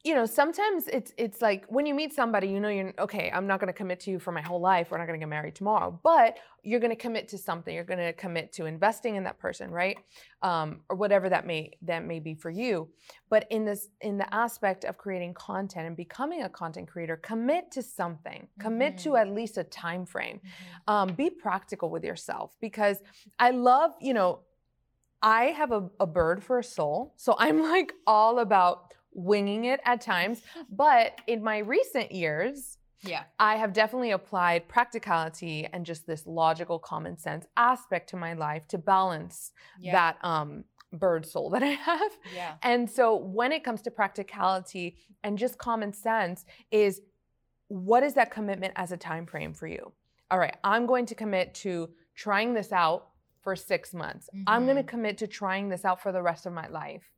you 0.07 0.15
know, 0.15 0.27
sometimes 0.27 0.87
it's 0.87 1.13
it's 1.25 1.41
like 1.49 1.65
when 1.69 1.85
you 1.89 1.95
meet 2.03 2.13
somebody, 2.21 2.47
you 2.55 2.61
know, 2.61 2.69
you're 2.69 2.93
okay. 3.07 3.27
I'm 3.35 3.47
not 3.51 3.59
going 3.61 3.73
to 3.75 3.79
commit 3.83 3.99
to 4.01 4.11
you 4.13 4.19
for 4.21 4.33
my 4.39 4.41
whole 4.49 4.61
life. 4.61 4.85
We're 4.91 4.99
not 4.99 5.07
going 5.09 5.19
to 5.19 5.25
get 5.25 5.29
married 5.29 5.57
tomorrow, 5.57 5.99
but 6.13 6.39
you're 6.63 6.81
going 6.85 6.97
to 6.99 7.03
commit 7.07 7.25
to 7.33 7.39
something. 7.39 7.75
You're 7.75 7.91
going 7.95 8.07
to 8.11 8.13
commit 8.13 8.53
to 8.55 8.67
investing 8.67 9.17
in 9.17 9.25
that 9.25 9.39
person, 9.39 9.71
right? 9.71 9.97
Um, 10.43 10.69
or 10.89 10.97
whatever 10.97 11.29
that 11.29 11.45
may 11.45 11.73
that 11.83 12.05
may 12.05 12.21
be 12.21 12.35
for 12.35 12.51
you. 12.51 12.89
But 13.29 13.43
in 13.51 13.65
this 13.65 13.89
in 14.01 14.17
the 14.17 14.33
aspect 14.33 14.85
of 14.85 14.97
creating 14.97 15.35
content 15.35 15.87
and 15.89 15.97
becoming 15.97 16.43
a 16.43 16.49
content 16.49 16.87
creator, 16.89 17.17
commit 17.17 17.65
to 17.73 17.83
something. 17.83 18.47
Commit 18.61 18.99
to 18.99 19.17
at 19.17 19.29
least 19.39 19.59
a 19.59 19.65
time 19.65 20.07
frame 20.07 20.37
Mm-hmm. 20.37 20.93
um, 20.95 21.09
be 21.15 21.31
practical 21.31 21.89
with 21.91 22.05
yourself 22.05 22.55
because 22.61 22.99
I 23.39 23.51
love, 23.51 23.91
you 24.01 24.15
know, 24.15 24.41
I 25.23 25.47
have 25.61 25.73
a, 25.73 25.89
a 25.99 26.07
bird 26.07 26.45
for 26.45 26.59
a 26.59 26.65
soul. 26.65 27.15
So 27.17 27.35
I'm 27.39 27.63
like 27.63 27.93
all 28.07 28.39
about 28.39 28.95
winging 29.17 29.65
it 29.65 29.81
at 29.85 30.01
times. 30.01 30.43
But 30.71 31.19
in 31.27 31.43
my 31.43 31.59
recent 31.59 32.13
years, 32.13 32.79
Yeah. 33.03 33.25
I 33.39 33.57
have 33.57 33.73
definitely 33.73 34.11
applied 34.13 34.69
practicality 34.69 35.67
and 35.73 35.85
just 35.87 36.07
this 36.07 36.27
logical 36.27 36.79
common 36.79 37.17
sense 37.19 37.47
aspect 37.57 38.11
to 38.11 38.17
my 38.17 38.33
life 38.35 38.67
to 38.69 38.79
balance 38.79 39.53
Yeah. 39.81 39.93
that 39.93 40.15
um, 40.33 40.65
bird 40.93 41.25
soul 41.27 41.51
that 41.55 41.63
I 41.63 41.75
have. 41.91 42.13
Yeah. 42.35 42.55
And 42.63 42.89
so 42.91 43.17
when 43.17 43.53
it 43.53 43.65
comes 43.65 43.83
to 43.83 43.91
practicality 43.91 44.97
and 45.25 45.39
just 45.39 45.59
common 45.59 45.93
sense 45.93 46.45
is 46.71 47.01
what 47.69 48.03
is 48.03 48.15
that 48.15 48.31
commitment 48.31 48.73
as 48.77 48.93
a 48.93 48.97
time 48.97 49.27
frame 49.27 49.53
for 49.55 49.67
you? 49.67 49.93
All 50.31 50.39
right, 50.39 50.57
I'm 50.65 50.87
going 50.87 51.07
to 51.07 51.15
commit 51.15 51.55
to 51.65 51.91
trying 52.15 52.55
this 52.55 52.73
out 52.73 53.09
for 53.43 53.55
6 53.57 53.95
months. 53.95 54.29
I'm 54.47 54.65
going 54.65 54.77
to 54.77 54.83
commit 54.83 55.19
to 55.19 55.27
trying 55.27 55.69
this 55.69 55.85
out 55.85 56.01
for 56.03 56.13
the 56.13 56.23
rest 56.23 56.47
of 56.47 56.53
my 56.53 56.67
life. 56.69 57.13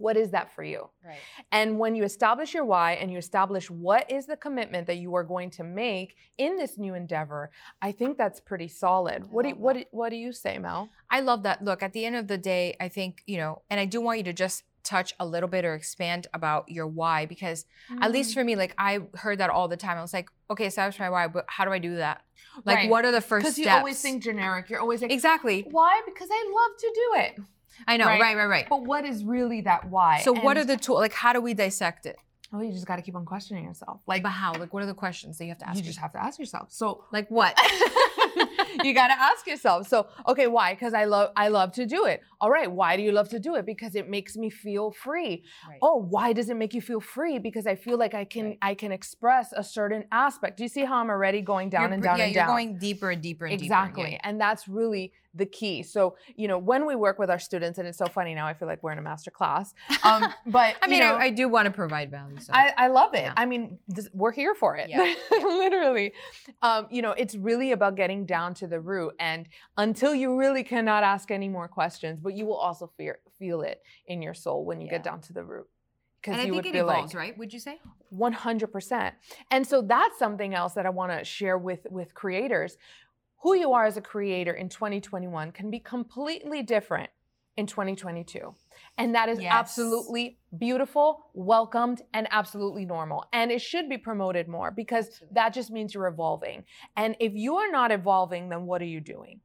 What 0.00 0.16
is 0.16 0.30
that 0.30 0.54
for 0.54 0.62
you? 0.64 0.88
Right. 1.06 1.18
And 1.52 1.78
when 1.78 1.94
you 1.94 2.04
establish 2.04 2.54
your 2.54 2.64
why 2.64 2.92
and 2.94 3.10
you 3.12 3.18
establish 3.18 3.70
what 3.70 4.10
is 4.10 4.26
the 4.26 4.36
commitment 4.36 4.86
that 4.86 4.96
you 4.96 5.14
are 5.14 5.24
going 5.24 5.50
to 5.50 5.62
make 5.64 6.16
in 6.38 6.56
this 6.56 6.78
new 6.78 6.94
endeavor, 6.94 7.50
I 7.82 7.92
think 7.92 8.16
that's 8.16 8.40
pretty 8.40 8.68
solid. 8.68 9.22
I 9.24 9.26
What 9.26 9.42
do 9.42 9.48
you, 9.50 9.54
what 9.56 9.74
do, 9.76 9.84
what 9.90 10.08
do 10.10 10.16
you 10.16 10.32
say, 10.32 10.58
Mel? 10.58 10.88
I 11.10 11.20
love 11.20 11.42
that. 11.42 11.62
Look, 11.62 11.82
at 11.82 11.92
the 11.92 12.04
end 12.06 12.16
of 12.16 12.28
the 12.28 12.38
day, 12.38 12.76
I 12.80 12.88
think, 12.88 13.22
you 13.26 13.36
know, 13.36 13.62
and 13.68 13.78
I 13.78 13.84
do 13.84 14.00
want 14.00 14.18
you 14.18 14.24
to 14.24 14.32
just 14.32 14.64
touch 14.82 15.12
a 15.20 15.26
little 15.26 15.48
bit 15.48 15.66
or 15.66 15.74
expand 15.74 16.26
about 16.32 16.70
your 16.70 16.86
why 16.86 17.26
because 17.26 17.66
at 17.90 17.96
Mm-hmm. 17.98 18.12
least 18.12 18.32
for 18.34 18.42
me, 18.42 18.56
like 18.56 18.74
I 18.78 19.00
heard 19.14 19.38
that 19.38 19.50
all 19.50 19.68
the 19.68 19.76
time. 19.76 19.98
I 19.98 20.00
was 20.00 20.14
like, 20.14 20.30
okay, 20.50 20.64
so 20.64 20.68
establish 20.68 20.98
my 20.98 21.10
why, 21.10 21.28
but 21.28 21.44
how 21.48 21.66
do 21.66 21.70
I 21.72 21.78
do 21.78 21.96
that? 21.96 22.22
Like, 22.64 22.76
Right. 22.78 22.90
what 22.90 23.04
are 23.04 23.12
the 23.12 23.20
first 23.20 23.42
because 23.44 23.54
steps? 23.56 23.66
you 23.66 23.70
always 23.76 24.00
think 24.00 24.22
generic. 24.22 24.70
You're 24.70 24.80
always 24.80 25.02
like, 25.02 25.12
exactly. 25.12 25.66
why? 25.70 26.00
Because 26.06 26.28
I 26.32 26.50
love 26.50 26.78
to 26.78 26.92
do 26.94 27.20
it. 27.20 27.44
I 27.86 27.96
know. 27.96 28.06
Right. 28.06 28.20
Right, 28.20 28.36
right, 28.36 28.46
right. 28.46 28.66
But 28.68 28.84
what 28.84 29.04
is 29.04 29.24
really 29.24 29.60
that 29.62 29.88
why? 29.88 30.20
So, 30.22 30.32
what 30.32 30.56
are 30.56 30.64
the 30.64 30.76
tools? 30.76 31.00
Like, 31.00 31.12
how 31.12 31.32
do 31.32 31.40
we 31.40 31.54
dissect 31.54 32.06
it? 32.06 32.16
Oh, 32.52 32.60
you 32.60 32.72
just 32.72 32.86
got 32.86 32.96
to 32.96 33.02
keep 33.02 33.14
on 33.14 33.24
questioning 33.24 33.64
yourself. 33.64 34.00
Like, 34.08 34.24
but 34.24 34.30
how? 34.30 34.52
Like, 34.52 34.74
what 34.74 34.82
are 34.82 34.86
the 34.86 34.94
questions 34.94 35.38
that 35.38 35.44
you 35.44 35.50
have 35.50 35.58
to 35.58 35.68
ask? 35.68 35.78
you 35.78 35.84
just 35.84 36.00
have 36.00 36.12
to 36.12 36.22
ask 36.22 36.38
yourself. 36.38 36.72
So, 36.72 37.04
like 37.12 37.28
what? 37.30 37.56
you 38.82 38.92
got 38.92 39.08
to 39.08 39.18
ask 39.20 39.46
yourself. 39.46 39.86
So, 39.86 40.08
okay, 40.26 40.48
why? 40.48 40.74
Because 40.74 40.92
I 40.92 41.04
love 41.04 41.30
I 41.36 41.46
love 41.48 41.70
to 41.72 41.86
do 41.86 42.06
it. 42.06 42.22
All 42.40 42.50
right, 42.50 42.70
why 42.70 42.96
do 42.96 43.02
you 43.02 43.12
love 43.12 43.28
to 43.30 43.38
do 43.38 43.54
it? 43.54 43.66
Because 43.66 43.94
it 43.94 44.08
makes 44.08 44.36
me 44.36 44.50
feel 44.50 44.90
free. 44.90 45.44
Right. 45.68 45.78
Oh, 45.80 45.96
why 45.96 46.32
does 46.32 46.50
it 46.50 46.56
make 46.56 46.74
you 46.74 46.80
feel 46.80 47.00
free? 47.00 47.38
Because 47.38 47.66
I 47.68 47.76
feel 47.76 47.98
like 47.98 48.14
I 48.14 48.24
can 48.24 48.44
Right. 48.46 48.58
I 48.62 48.74
can 48.74 48.90
express 48.90 49.52
a 49.52 49.62
certain 49.62 50.04
aspect. 50.10 50.56
Do 50.56 50.64
you 50.64 50.68
see 50.68 50.84
how 50.84 50.96
I'm 50.96 51.10
already 51.10 51.42
going 51.42 51.68
down 51.70 51.82
You're 51.82 51.92
and 51.92 52.02
down 52.02 52.18
yeah, 52.18 52.24
and 52.24 52.34
you're 52.34 52.44
down? 52.44 52.50
going 52.56 52.78
deeper 52.78 53.10
and 53.10 53.22
deeper 53.22 53.46
and 53.46 53.60
exactly 53.60 54.02
deeper. 54.02 54.12
Yeah. 54.14 54.20
and 54.24 54.40
that's 54.40 54.66
really 54.66 55.12
the 55.34 55.46
key 55.46 55.82
so 55.82 56.16
you 56.36 56.48
know 56.48 56.58
when 56.58 56.86
we 56.86 56.96
work 56.96 57.18
with 57.18 57.30
our 57.30 57.38
students 57.38 57.78
and 57.78 57.86
it's 57.86 57.98
so 57.98 58.06
funny 58.06 58.34
now 58.34 58.46
i 58.46 58.54
feel 58.54 58.66
like 58.66 58.82
we're 58.82 58.92
in 58.92 58.98
a 58.98 59.02
master 59.02 59.30
class 59.30 59.72
um, 60.04 60.26
but 60.46 60.76
I 60.82 60.86
you 60.86 60.90
mean, 60.90 61.00
know, 61.00 61.14
I, 61.14 61.24
I 61.24 61.30
do 61.30 61.48
want 61.48 61.66
to 61.66 61.70
provide 61.70 62.10
value. 62.10 62.38
So. 62.40 62.52
I, 62.52 62.72
I 62.76 62.86
love 62.88 63.14
it. 63.14 63.22
Yeah. 63.22 63.34
I 63.36 63.46
mean, 63.46 63.78
this, 63.88 64.08
we're 64.12 64.32
here 64.32 64.54
for 64.54 64.76
it. 64.76 64.88
Yeah. 64.88 65.14
Literally. 65.30 66.12
Um, 66.62 66.86
you 66.90 67.02
know, 67.02 67.12
it's 67.12 67.34
really 67.34 67.72
about 67.72 67.96
getting 67.96 68.26
down 68.26 68.54
to 68.54 68.66
the 68.66 68.80
root. 68.80 69.14
And 69.18 69.48
until 69.76 70.14
you 70.14 70.38
really 70.38 70.64
cannot 70.64 71.02
ask 71.02 71.30
any 71.30 71.48
more 71.48 71.68
questions, 71.68 72.18
but 72.20 72.34
you 72.34 72.46
will 72.46 72.56
also 72.56 72.90
fear, 72.96 73.18
feel 73.38 73.62
it 73.62 73.82
in 74.06 74.22
your 74.22 74.34
soul 74.34 74.64
when 74.64 74.80
you 74.80 74.86
Yeah. 74.86 74.92
get 74.98 75.04
down 75.04 75.20
to 75.22 75.32
the 75.32 75.44
root. 75.44 75.66
Because 76.20 76.32
and 76.32 76.40
I 76.40 76.44
think 76.44 76.56
would 76.56 76.66
it 76.66 76.72
feel 76.72 76.88
evolves, 76.88 77.14
like 77.14 77.20
right? 77.20 77.38
Would 77.38 77.52
you 77.52 77.60
say? 77.60 77.80
100%. 78.14 79.12
And 79.50 79.66
so 79.66 79.82
that's 79.82 80.18
something 80.18 80.54
else 80.54 80.74
that 80.74 80.86
I 80.86 80.90
want 80.90 81.12
to 81.12 81.24
share 81.24 81.56
with 81.56 81.86
with 81.90 82.14
creators. 82.14 82.76
Who 83.42 83.54
you 83.54 83.72
are 83.72 83.84
as 83.84 83.96
a 83.96 84.02
creator 84.02 84.52
in 84.52 84.68
2021 84.68 85.52
can 85.52 85.70
be 85.70 85.80
completely 85.80 86.62
different 86.62 87.10
in 87.56 87.66
2022. 87.66 88.54
And 88.98 89.14
that 89.14 89.28
is 89.28 89.40
Yes. 89.40 89.52
absolutely 89.52 90.38
beautiful, 90.56 91.30
welcomed, 91.34 92.02
and 92.14 92.28
absolutely 92.30 92.84
normal. 92.84 93.24
And 93.32 93.50
it 93.50 93.60
should 93.60 93.88
be 93.88 93.98
promoted 93.98 94.46
more 94.48 94.70
because 94.70 95.22
that 95.32 95.52
just 95.52 95.70
means 95.70 95.94
you're 95.94 96.06
evolving. 96.06 96.64
And 96.96 97.16
if 97.18 97.32
you 97.34 97.56
are 97.56 97.70
not 97.70 97.90
evolving, 97.92 98.48
then 98.50 98.66
what 98.66 98.82
are 98.82 98.86
you 98.86 99.00
doing? 99.00 99.40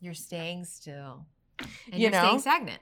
You're 0.00 0.14
staying 0.14 0.64
still. 0.66 1.26
And 1.58 1.68
You 1.94 2.00
you're 2.02 2.10
know? 2.10 2.20
staying 2.20 2.40
stagnant, 2.40 2.80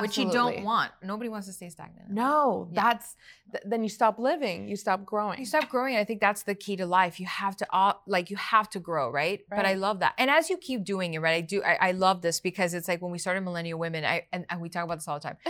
which 0.00 0.18
you 0.18 0.30
don't 0.30 0.62
want. 0.64 0.90
Nobody 1.02 1.28
wants 1.28 1.46
to 1.46 1.52
stay 1.52 1.68
stagnant. 1.70 2.10
No, 2.10 2.68
Yeah. 2.72 2.82
that's 2.82 3.16
th- 3.52 3.64
then 3.66 3.82
you 3.82 3.88
stop 3.88 4.18
living, 4.18 4.68
you 4.68 4.76
stop 4.76 5.04
growing. 5.04 5.38
You 5.38 5.46
stop 5.46 5.68
growing. 5.68 5.96
I 5.96 6.04
think 6.04 6.20
that's 6.20 6.42
the 6.42 6.54
key 6.54 6.76
to 6.76 6.86
life. 6.86 7.18
You 7.20 7.26
have 7.26 7.56
to 7.56 7.66
uh, 7.74 7.94
like 8.06 8.28
you 8.30 8.36
have 8.36 8.68
to 8.70 8.80
grow, 8.80 9.10
right? 9.10 9.40
right? 9.50 9.56
But 9.58 9.66
I 9.66 9.74
love 9.74 10.00
that. 10.00 10.14
And 10.18 10.30
as 10.30 10.50
you 10.50 10.56
keep 10.58 10.84
doing 10.84 11.14
it, 11.14 11.20
right? 11.20 11.36
I 11.36 11.40
do. 11.40 11.62
I, 11.62 11.88
I 11.88 11.92
love 11.92 12.20
this 12.22 12.40
because 12.40 12.74
it's 12.74 12.88
like 12.88 13.00
when 13.02 13.10
we 13.12 13.18
started 13.18 13.42
Millennial 13.42 13.78
Women, 13.78 14.04
I 14.04 14.26
and, 14.32 14.44
and 14.50 14.60
we 14.60 14.68
talk 14.68 14.84
about 14.84 14.96
this 14.98 15.08
all 15.08 15.18
the 15.18 15.28
time. 15.28 15.36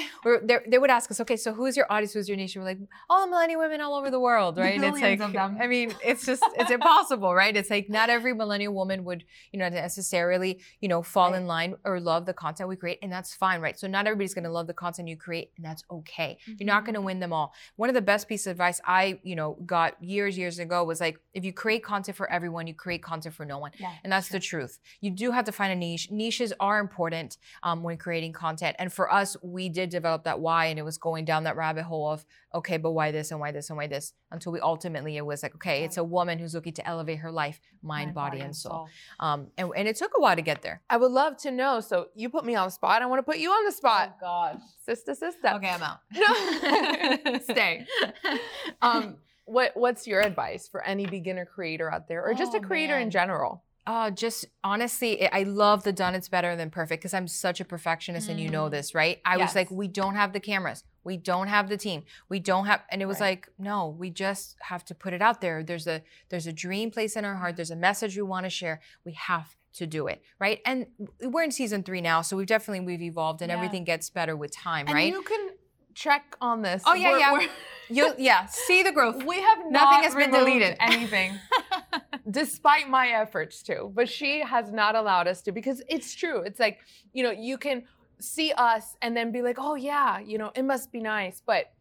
They 0.68 0.78
would 0.78 0.90
ask 0.90 1.10
us, 1.10 1.20
okay, 1.20 1.36
so 1.36 1.52
who's 1.54 1.76
your 1.76 1.86
audience? 1.90 2.12
Who's 2.12 2.28
your 2.28 2.36
niche? 2.36 2.56
We're 2.56 2.64
like 2.64 2.78
all 3.08 3.24
the 3.24 3.30
Millennial 3.30 3.60
Women 3.60 3.80
all 3.80 3.94
over 3.94 4.10
the 4.10 4.20
world, 4.20 4.56
The 4.56 4.62
right? 4.62 4.74
And 4.74 4.84
it's 4.84 5.00
like, 5.00 5.20
of 5.20 5.32
them. 5.32 5.56
I 5.60 5.66
mean, 5.66 5.94
it's 6.04 6.24
just 6.26 6.42
it's 6.56 6.70
impossible, 6.70 7.34
right? 7.34 7.56
It's 7.56 7.70
like 7.70 7.88
not 7.88 8.10
every 8.10 8.34
Millennial 8.34 8.74
woman 8.74 9.04
would 9.04 9.24
you 9.52 9.58
know 9.58 9.68
necessarily 9.68 10.60
you 10.80 10.88
know 10.88 11.02
fall 11.02 11.30
Right. 11.32 11.40
in 11.40 11.46
line 11.46 11.74
or 11.84 12.00
love 12.00 12.26
the 12.26 12.32
content 12.34 12.68
we 12.68 12.76
create, 12.76 12.98
and 13.02 13.10
that's 13.12 13.34
fine, 13.34 13.60
right? 13.60 13.78
So 13.78 13.86
not 13.88 14.06
everybody's 14.18 14.34
going 14.34 14.44
to 14.44 14.50
love 14.50 14.66
the 14.66 14.74
content 14.74 15.06
you 15.08 15.16
create, 15.16 15.52
and 15.56 15.64
that's 15.64 15.84
okay. 15.90 16.38
You're 16.46 16.66
not 16.66 16.82
Mhm. 16.82 16.86
going 16.86 16.94
to 16.94 17.00
win 17.00 17.20
them 17.20 17.32
all. 17.32 17.54
One 17.76 17.88
of 17.88 17.94
the 17.94 18.02
best 18.02 18.26
pieces 18.26 18.48
of 18.48 18.52
advice 18.52 18.80
I, 18.84 19.20
you 19.22 19.36
know, 19.36 19.54
got 19.64 20.02
years, 20.02 20.36
years 20.36 20.58
ago 20.58 20.82
was 20.82 21.00
like, 21.00 21.20
if 21.34 21.44
you 21.44 21.52
create 21.52 21.84
content 21.84 22.16
for 22.16 22.28
everyone, 22.30 22.66
you 22.66 22.74
create 22.74 23.00
content 23.02 23.34
for 23.36 23.44
no 23.44 23.58
one. 23.58 23.70
Yeah, 23.78 23.92
And 24.02 24.12
that's 24.12 24.28
the 24.28 24.40
truth. 24.40 24.80
You 25.00 25.10
do 25.12 25.30
have 25.30 25.44
to 25.44 25.52
find 25.52 25.72
a 25.72 25.76
niche. 25.76 26.10
Niches 26.10 26.52
are 26.58 26.80
important 26.80 27.38
um, 27.62 27.82
when 27.84 27.96
creating 27.96 28.32
content. 28.32 28.74
And 28.80 28.92
for 28.92 29.12
us, 29.12 29.36
we 29.42 29.68
did 29.68 29.88
develop 29.90 30.24
that 30.24 30.40
why, 30.40 30.66
and 30.66 30.78
it 30.78 30.82
was 30.82 30.98
going 30.98 31.24
down 31.24 31.44
that 31.44 31.56
rabbit 31.56 31.84
hole 31.84 32.10
of, 32.10 32.24
okay, 32.54 32.76
but 32.76 32.90
why 32.90 33.12
this 33.12 33.30
and 33.30 33.38
why 33.38 33.52
this 33.52 33.70
and 33.70 33.76
why 33.76 33.86
this? 33.86 34.14
Until 34.32 34.50
we 34.52 34.58
ultimately, 34.60 35.16
it 35.16 35.24
was 35.24 35.42
like, 35.44 35.54
okay, 35.54 35.84
it's 35.84 35.96
a 35.96 36.04
woman 36.04 36.38
who's 36.40 36.54
looking 36.54 36.72
to 36.74 36.86
elevate 36.86 37.18
her 37.20 37.30
life, 37.30 37.60
mind, 37.82 38.14
body, 38.14 38.40
and 38.40 38.54
soul. 38.56 38.88
Um, 39.20 39.48
and, 39.56 39.70
and 39.76 39.86
it 39.86 39.96
took 39.96 40.12
a 40.16 40.20
while 40.20 40.34
to 40.36 40.42
get 40.42 40.62
there. 40.62 40.82
I 40.90 40.96
would 40.96 41.12
love 41.12 41.36
to 41.38 41.50
know. 41.50 41.80
So 41.80 42.08
you 42.14 42.28
put 42.28 42.44
me 42.44 42.54
on 42.56 42.66
the 42.66 42.70
spot. 42.72 43.00
I 43.02 43.06
want 43.06 43.18
to 43.20 43.22
put 43.22 43.38
you 43.38 43.50
on 43.50 43.64
the 43.64 43.72
spot. 43.72 44.07
God. 44.20 44.60
Sister, 44.84 45.14
sister. 45.14 45.48
Okay, 45.54 45.68
I'm 45.70 45.82
out. 45.82 45.98
No. 46.12 47.38
Stay. 47.44 47.86
Um, 48.82 49.16
what 49.44 49.72
what's 49.74 50.06
your 50.06 50.20
advice 50.20 50.68
for 50.68 50.84
any 50.84 51.06
beginner 51.06 51.44
creator 51.46 51.90
out 51.92 52.06
there, 52.06 52.22
or 52.24 52.34
just 52.34 52.54
a 52.54 52.58
Oh, 52.58 52.60
creator 52.60 52.96
in 52.98 53.10
general? 53.10 53.64
Uh, 53.86 54.10
just 54.10 54.44
honestly, 54.62 55.26
I- 55.32 55.44
love 55.44 55.82
the 55.82 55.92
done 55.94 56.14
it's 56.14 56.28
better 56.28 56.54
than 56.54 56.68
perfect 56.70 57.00
because 57.00 57.14
I'm 57.14 57.26
such 57.26 57.58
a 57.58 57.64
perfectionist 57.64 58.28
and 58.28 58.38
you 58.38 58.50
know 58.50 58.66
Mm. 58.68 58.70
this, 58.72 58.94
right? 58.94 59.18
I 59.24 59.38
was 59.38 59.54
like, 59.54 59.70
we 59.70 59.88
don't 59.88 60.14
have 60.14 60.34
the 60.34 60.40
cameras. 60.40 60.84
We 61.04 61.16
don't 61.16 61.48
have 61.48 61.70
the 61.70 61.78
team. 61.78 62.04
We 62.28 62.38
don't 62.38 62.66
have 62.66 62.82
and 62.90 63.00
it 63.00 63.06
was 63.06 63.18
Right. 63.20 63.30
like, 63.38 63.48
no, 63.58 63.88
we 63.88 64.10
just 64.10 64.56
have 64.60 64.84
to 64.86 64.94
put 64.94 65.14
it 65.14 65.22
out 65.22 65.40
there. 65.40 65.62
There's 65.64 65.86
a 65.86 66.02
there's 66.28 66.46
a 66.46 66.52
dream 66.52 66.90
place 66.90 67.16
in 67.16 67.24
our 67.24 67.36
heart. 67.36 67.56
There's 67.56 67.70
a 67.70 67.76
message 67.76 68.14
we 68.16 68.22
want 68.22 68.44
to 68.44 68.50
share. 68.50 68.80
We 69.06 69.12
have 69.14 69.56
to 69.74 69.86
do 69.86 70.06
it, 70.06 70.22
right? 70.38 70.60
And 70.64 70.86
we're 71.22 71.42
in 71.42 71.50
season 71.50 71.82
3 71.82 72.00
now, 72.00 72.22
so 72.22 72.36
we've 72.36 72.46
definitely 72.46 72.84
we've 72.86 73.02
evolved 73.02 73.42
and 73.42 73.50
Yeah. 73.50 73.56
everything 73.56 73.84
gets 73.84 74.10
better 74.10 74.36
with 74.36 74.50
time, 74.50 74.86
And 74.86 74.94
right? 74.94 75.12
you 75.12 75.22
can 75.22 75.50
check 75.94 76.36
on 76.40 76.62
this. 76.62 76.82
Oh, 76.86 76.94
yeah, 76.94 77.08
We're- 77.10 77.20
yeah. 77.20 77.32
we're- 77.32 77.48
You 77.90 78.12
yeah, 78.18 78.44
see 78.46 78.82
the 78.82 78.92
growth. 78.92 79.22
we 79.24 79.40
have 79.40 79.58
Nothing 79.70 80.02
has 80.04 80.14
been 80.14 80.30
deleted. 80.30 80.76
anything, 80.78 81.38
despite 82.30 82.88
my 82.88 83.08
efforts 83.08 83.62
to. 83.64 83.90
But 83.94 84.08
she 84.08 84.40
has 84.40 84.70
not 84.70 84.94
allowed 84.94 85.26
us 85.26 85.40
to 85.42 85.52
because 85.52 85.82
it's 85.88 86.14
true. 86.14 86.42
It's 86.42 86.60
like 86.60 86.80
you 87.12 87.22
know 87.22 87.30
you 87.30 87.56
can 87.58 87.84
see 88.20 88.52
us 88.52 88.96
and 89.00 89.16
then 89.16 89.32
be 89.32 89.40
like, 89.42 89.56
oh 89.58 89.74
yeah, 89.74 90.18
you 90.18 90.36
know 90.38 90.50
it 90.54 90.64
must 90.64 90.92
be 90.92 91.00
nice. 91.00 91.42
But 91.44 91.72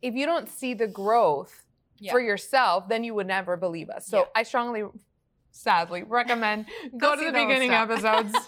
if 0.00 0.14
you 0.14 0.24
don't 0.26 0.48
see 0.48 0.74
the 0.74 0.86
growth 0.88 1.64
Yeah. 1.98 2.12
for 2.12 2.20
yourself, 2.20 2.88
then 2.88 3.04
you 3.04 3.14
would 3.14 3.26
never 3.26 3.56
believe 3.56 3.90
us. 3.90 4.06
So 4.06 4.18
Yeah. 4.20 4.24
I 4.34 4.42
strongly, 4.44 4.84
sadly, 5.52 6.02
recommend 6.02 6.66
go, 6.96 7.14
Go 7.14 7.16
to 7.16 7.24
the 7.26 7.32
beginning 7.32 7.70
episodes. 7.70 8.34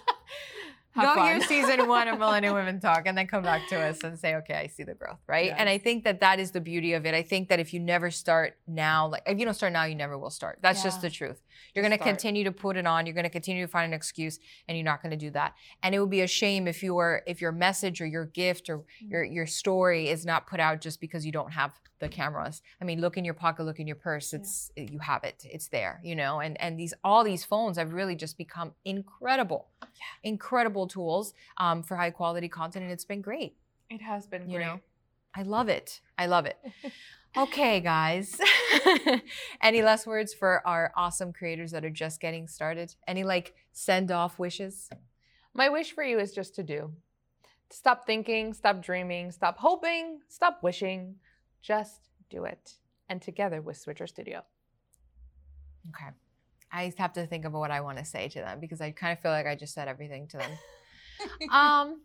Have 0.95 1.07
Go 1.07 1.15
fun. 1.15 1.27
hear 1.27 1.41
season 1.41 1.89
one 1.89 2.07
of 2.07 2.21
Millennial 2.21 2.55
Women 2.55 2.79
Talk 2.79 3.03
and 3.07 3.19
then 3.19 3.27
come 3.27 3.43
back 3.43 3.67
to 3.69 3.81
us 3.81 4.05
and 4.05 4.17
say, 4.17 4.37
okay, 4.37 4.55
I 4.55 4.69
see 4.69 4.85
the 4.85 4.95
growth, 4.95 5.19
right? 5.27 5.47
Yeah. 5.47 5.57
And 5.59 5.69
I 5.69 5.77
think 5.77 6.05
that 6.05 6.21
that 6.21 6.39
is 6.39 6.53
the 6.53 6.61
beauty 6.61 6.93
of 6.93 7.05
it. 7.05 7.15
I 7.15 7.23
think 7.23 7.49
that 7.49 7.59
if 7.59 7.75
you 7.75 7.81
never 7.81 8.13
start 8.13 8.57
now, 8.69 9.09
like 9.09 9.23
if 9.27 9.37
you 9.37 9.45
don't 9.45 9.55
start 9.55 9.73
now, 9.73 9.85
you 9.85 9.97
never 9.97 10.17
will 10.17 10.31
start. 10.31 10.61
That's 10.63 10.85
just 10.85 11.03
the 11.03 11.11
truth. 11.11 11.43
You're 11.75 11.83
going 11.83 11.99
to 11.99 12.03
continue 12.03 12.45
to 12.45 12.53
put 12.53 12.77
it 12.77 12.87
on. 12.87 13.07
You're 13.07 13.15
going 13.15 13.25
to 13.25 13.31
continue 13.31 13.67
to 13.67 13.71
find 13.71 13.93
an 13.93 13.97
excuse 13.97 14.39
and 14.69 14.79
you're 14.79 14.85
not 14.85 15.03
going 15.03 15.11
to 15.11 15.17
do 15.17 15.31
that. 15.31 15.55
And 15.83 15.97
it 15.97 15.99
would 15.99 16.11
be 16.11 16.21
a 16.21 16.29
shame 16.29 16.69
if 16.69 16.81
you 16.81 16.95
were, 16.95 17.25
if 17.27 17.41
your 17.41 17.51
message 17.51 18.01
or 18.01 18.07
your 18.07 18.27
gift 18.27 18.71
or 18.71 18.79
mm. 18.79 18.85
your, 19.01 19.25
your 19.25 19.47
story 19.47 20.09
is 20.09 20.25
not 20.25 20.47
put 20.47 20.61
out 20.61 20.81
just 20.81 21.01
because 21.01 21.27
you 21.27 21.33
don't 21.33 21.53
have 21.53 21.73
the 22.05 22.09
cameras. 22.21 22.63
I 22.81 22.85
mean, 22.85 23.01
look 23.01 23.17
in 23.17 23.25
your 23.25 23.35
pocket, 23.35 23.65
look 23.65 23.81
in 23.81 23.87
your 23.87 23.97
purse. 24.09 24.33
It's, 24.33 24.71
you 24.77 24.99
have 25.01 25.25
it. 25.25 25.39
It's 25.55 25.69
there, 25.69 26.01
you 26.05 26.15
know, 26.15 26.41
and, 26.45 26.61
and 26.61 26.79
these, 26.79 26.95
all 27.03 27.25
these 27.25 27.45
phones 27.45 27.77
have 27.79 27.93
really 27.93 28.15
just 28.25 28.37
become 28.39 28.73
incredible, 28.85 29.63
incredible 30.23 30.87
tools 30.87 31.35
um, 31.59 31.83
for 31.83 31.97
high 31.97 32.11
quality 32.11 32.49
content. 32.49 32.83
And 32.85 32.93
it's 32.93 33.05
been 33.05 33.23
great. 33.23 33.57
It 33.91 34.03
has 34.03 34.27
been 34.27 34.49
You 34.49 34.59
great. 34.59 34.67
know? 34.67 34.81
I 35.35 35.43
love 35.43 35.69
it. 35.69 36.01
I 36.19 36.27
love 36.27 36.47
it. 36.47 36.59
Okay, 37.37 37.81
guys. 37.81 38.39
Any 39.61 39.83
last 39.83 40.07
words 40.07 40.33
for 40.33 40.65
our 40.65 40.93
awesome 40.97 41.33
creators 41.33 41.73
that 41.73 41.85
are 41.85 41.91
just 41.91 42.21
getting 42.21 42.47
started? 42.47 42.95
Any 43.09 43.25
like 43.25 43.55
send 43.73 44.13
off 44.13 44.39
wishes? 44.39 44.89
My 45.53 45.69
wish 45.69 45.91
for 45.97 46.05
you 46.05 46.21
is 46.21 46.33
just 46.33 46.55
to 46.55 46.63
do. 46.63 46.93
Stop 47.71 48.07
thinking, 48.07 48.53
stop 48.55 48.81
dreaming, 48.81 49.33
stop 49.33 49.59
hoping, 49.59 50.21
stop 50.29 50.63
wishing. 50.63 51.17
Just 51.65 52.11
do 52.29 52.45
it. 52.45 52.75
And 53.09 53.23
together 53.23 53.63
with 53.63 53.77
Switcher 53.79 54.07
Studio. 54.07 54.43
Okay. 55.91 56.11
I 56.71 56.93
have 56.99 57.13
to 57.15 57.27
think 57.27 57.45
about 57.45 57.59
what 57.59 57.71
I 57.71 57.81
want 57.81 57.99
to 57.99 58.05
say 58.05 58.29
to 58.29 58.41
them 58.41 58.61
because 58.61 58.81
I 58.81 58.91
kind 58.91 59.13
of 59.13 59.21
feel 59.21 59.31
like 59.31 59.47
I 59.47 59.55
just 59.55 59.75
said 59.75 59.89
everything 59.89 60.27
to 60.29 60.39
them. 60.39 60.51
um, 61.51 62.01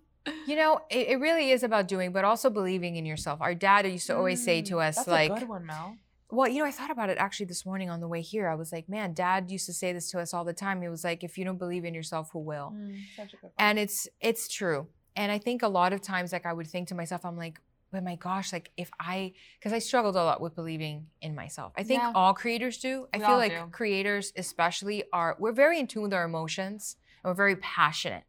you 0.45 0.55
know, 0.55 0.81
it, 0.89 1.09
it 1.09 1.19
really 1.19 1.51
is 1.51 1.63
about 1.63 1.87
doing, 1.87 2.11
but 2.11 2.23
also 2.23 2.49
believing 2.49 2.95
in 2.95 3.05
yourself. 3.05 3.41
Our 3.41 3.55
dad 3.55 3.85
used 3.87 4.07
to 4.07 4.15
always 4.15 4.43
say 4.43 4.61
to 4.63 4.79
us, 4.79 4.95
Mm, 4.95 4.97
That's 4.97 5.07
like, 5.07 5.31
a 5.31 5.39
good 5.39 5.49
one, 5.49 5.65
Mel. 5.65 5.97
Well, 6.31 6.47
you 6.47 6.59
know, 6.59 6.65
I 6.65 6.71
thought 6.71 6.91
about 6.91 7.09
it 7.09 7.17
actually 7.17 7.47
this 7.47 7.65
morning 7.65 7.89
on 7.89 7.99
the 7.99 8.07
way 8.07 8.21
here. 8.21 8.47
I 8.47 8.55
was 8.55 8.71
like, 8.71 8.87
man, 8.87 9.13
dad 9.13 9.49
used 9.49 9.65
to 9.65 9.73
say 9.73 9.91
this 9.93 10.11
to 10.11 10.19
us 10.19 10.33
all 10.33 10.45
the 10.45 10.53
time. 10.53 10.81
He 10.81 10.87
was 10.87 11.03
like, 11.03 11.23
if 11.23 11.37
you 11.37 11.43
don't 11.45 11.57
believe 11.57 11.85
in 11.85 11.93
yourself, 11.95 12.29
who 12.31 12.39
will? 12.39 12.71
good. 13.17 13.27
And 13.57 13.79
it's 13.79 14.07
it's 14.21 14.47
true. 14.47 14.87
And 15.15 15.31
I 15.31 15.39
think 15.39 15.63
a 15.63 15.67
lot 15.67 15.91
of 15.91 16.01
times 16.01 16.31
like 16.31 16.45
I 16.45 16.53
would 16.53 16.67
think 16.67 16.87
to 16.89 16.95
myself, 16.95 17.25
I'm 17.25 17.35
like, 17.35 17.59
but 17.91 18.03
my 18.03 18.15
gosh, 18.15 18.51
like 18.53 18.71
if 18.77 18.89
I 18.99 19.33
because 19.59 19.73
I 19.73 19.79
struggled 19.79 20.15
a 20.15 20.23
lot 20.23 20.41
with 20.41 20.55
believing 20.55 21.07
in 21.21 21.35
myself. 21.35 21.73
I 21.77 21.83
think 21.83 22.01
Yeah. 22.01 22.11
all 22.15 22.33
creators 22.33 22.77
do. 22.77 23.07
I 23.13 23.17
We 23.17 23.25
feel 23.25 23.37
like 23.37 23.51
do. 23.51 23.67
creators 23.71 24.31
especially 24.37 25.03
are 25.11 25.35
we're 25.39 25.51
very 25.51 25.79
in 25.79 25.87
tune 25.87 26.03
with 26.03 26.13
our 26.13 26.25
emotions 26.25 26.95
and 27.23 27.29
we're 27.31 27.35
very 27.35 27.55
passionate. 27.57 28.23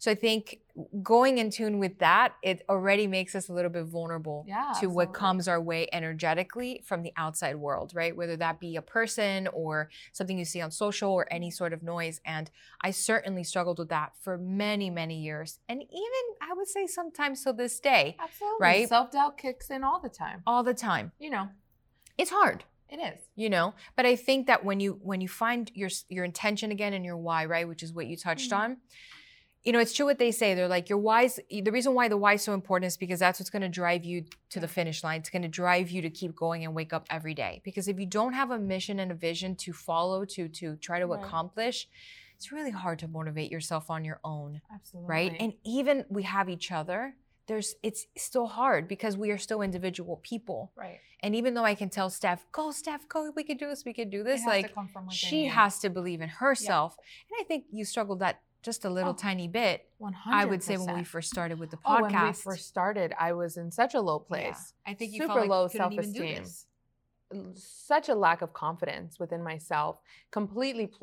So 0.00 0.12
I 0.12 0.14
think 0.14 0.60
going 1.02 1.38
in 1.38 1.50
tune 1.50 1.80
with 1.80 1.98
that, 1.98 2.34
it 2.42 2.62
already 2.68 3.08
makes 3.08 3.34
us 3.34 3.48
a 3.48 3.52
little 3.52 3.70
bit 3.70 3.84
vulnerable 3.86 4.44
Yeah, 4.46 4.72
to 4.80 4.86
what 4.86 5.12
comes 5.12 5.48
our 5.48 5.60
way 5.60 5.88
energetically 5.92 6.82
from 6.84 7.02
the 7.02 7.12
outside 7.16 7.56
world, 7.56 7.92
right? 7.94 8.16
Whether 8.16 8.36
that 8.36 8.60
be 8.60 8.76
a 8.76 8.82
person 8.82 9.48
or 9.48 9.90
something 10.12 10.38
you 10.38 10.44
see 10.44 10.60
on 10.60 10.70
social 10.70 11.10
or 11.10 11.26
any 11.32 11.50
sort 11.50 11.72
of 11.72 11.82
noise. 11.82 12.20
And 12.24 12.48
I 12.80 12.92
certainly 12.92 13.42
struggled 13.42 13.80
with 13.80 13.88
that 13.88 14.12
for 14.20 14.38
many, 14.38 14.88
many 14.88 15.18
years. 15.20 15.58
And 15.68 15.82
even 15.82 16.24
I 16.40 16.54
would 16.54 16.68
say 16.68 16.86
sometimes 16.86 17.42
to 17.42 17.52
this 17.52 17.80
day, 17.80 18.16
Absolutely. 18.20 18.56
right? 18.60 18.88
Self 18.88 19.10
doubt 19.10 19.36
kicks 19.36 19.68
in 19.68 19.82
all 19.82 19.98
the 20.00 20.08
time. 20.08 20.42
all 20.46 20.62
the 20.62 20.74
time. 20.74 21.10
You 21.18 21.30
know, 21.30 21.48
It's 22.16 22.30
hard. 22.30 22.62
it 22.88 22.98
is. 23.00 23.20
You 23.34 23.50
know, 23.50 23.74
but 23.96 24.06
I 24.06 24.14
think 24.14 24.46
that 24.46 24.64
when 24.64 24.78
you 24.78 25.00
when 25.02 25.20
you 25.20 25.28
find 25.28 25.70
your 25.74 25.90
your 26.08 26.24
intention 26.24 26.70
again 26.70 26.92
and 26.94 27.04
your 27.04 27.16
why, 27.16 27.46
right, 27.46 27.66
which 27.66 27.82
is 27.82 27.92
what 27.92 28.06
you 28.06 28.16
touched 28.16 28.52
Mhm. 28.52 28.58
on, 28.58 28.76
you 29.68 29.72
know, 29.74 29.80
it's 29.80 29.92
true 29.92 30.06
what 30.06 30.18
they 30.18 30.30
say. 30.30 30.54
They're 30.54 30.66
like 30.66 30.88
your 30.88 30.96
why's. 30.98 31.38
The 31.50 31.70
reason 31.70 31.92
why 31.92 32.08
the 32.08 32.16
why 32.16 32.32
is 32.34 32.42
so 32.42 32.54
important 32.54 32.88
is 32.88 32.96
because 32.96 33.20
that's 33.20 33.38
what's 33.38 33.50
going 33.50 33.60
to 33.62 33.68
drive 33.68 34.02
you 34.02 34.24
to 34.48 34.60
the 34.60 34.66
finish 34.66 35.04
line. 35.04 35.20
It's 35.20 35.28
going 35.28 35.42
to 35.42 35.48
drive 35.48 35.90
you 35.90 36.00
to 36.00 36.08
keep 36.08 36.34
going 36.34 36.64
and 36.64 36.74
wake 36.74 36.94
up 36.94 37.06
every 37.10 37.34
day. 37.34 37.60
Because 37.64 37.86
if 37.86 38.00
you 38.00 38.06
don't 38.06 38.32
have 38.32 38.50
a 38.50 38.58
mission 38.58 38.98
and 38.98 39.10
a 39.12 39.14
vision 39.14 39.54
to 39.56 39.74
follow, 39.74 40.24
to 40.24 40.48
to 40.48 40.76
try 40.76 40.98
to 41.00 41.06
Right. 41.06 41.22
accomplish, 41.22 41.86
it's 42.36 42.50
really 42.50 42.70
hard 42.70 42.98
to 43.00 43.08
motivate 43.08 43.50
yourself 43.52 43.90
on 43.90 44.04
your 44.06 44.20
own, 44.24 44.62
Absolutely. 44.74 45.08
right? 45.14 45.36
And 45.38 45.52
even 45.64 46.06
we 46.08 46.22
have 46.22 46.48
each 46.48 46.72
other. 46.72 47.14
There's 47.46 47.74
it's 47.82 48.06
still 48.16 48.46
hard 48.46 48.88
because 48.88 49.16
we 49.18 49.30
are 49.30 49.38
still 49.38 49.60
individual 49.62 50.16
people. 50.22 50.72
right. 50.76 51.00
And 51.20 51.34
even 51.34 51.54
though 51.54 51.64
I 51.64 51.74
can 51.74 51.90
tell 51.90 52.10
Steph, 52.10 52.46
go, 52.52 52.70
Steph, 52.70 53.08
go, 53.08 53.32
we 53.34 53.42
can 53.42 53.56
do 53.56 53.66
this, 53.66 53.84
we 53.84 53.92
can 53.92 54.08
do 54.08 54.22
this, 54.22 54.46
like 54.46 54.72
come 54.72 54.86
from 54.86 55.06
within 55.06 55.16
she 55.16 55.44
you. 55.44 55.50
has 55.50 55.80
to 55.80 55.90
believe 55.90 56.20
in 56.20 56.28
herself. 56.28 56.96
And 57.28 57.36
I 57.40 57.44
think 57.44 57.64
you 57.72 57.84
struggled 57.84 58.20
that 58.20 58.40
just 58.62 58.84
a 58.84 58.90
little 58.90 59.12
Oh, 59.12 59.16
tiny 59.16 59.48
bit. 59.48 59.88
100%. 60.00 60.12
I 60.26 60.44
would 60.44 60.62
say 60.62 60.76
when 60.76 60.94
we 60.94 61.04
first 61.04 61.30
started 61.30 61.58
with 61.58 61.70
the 61.70 61.78
Oh, 61.84 61.88
podcast. 61.90 62.02
when 62.12 62.26
we 62.26 62.32
first 62.32 62.66
started, 62.68 63.14
I 63.18 63.32
was 63.32 63.56
in 63.56 63.70
such 63.70 63.94
a 63.94 64.00
low 64.00 64.18
Yeah. 64.20 64.26
place. 64.28 64.74
I 64.86 64.94
think 64.94 65.12
you 65.12 65.18
super 65.22 65.26
felt 65.34 65.40
like 65.40 65.48
low 65.50 65.68
couldn't 65.68 65.92
even 65.92 66.12
do 66.12 66.18
self-esteem. 66.18 67.54
such 67.54 68.08
a 68.08 68.14
lack 68.14 68.40
of 68.42 68.52
confidence 68.54 69.18
within 69.18 69.42
myself, 69.42 70.00
completely 70.30 70.86
p- 70.86 70.96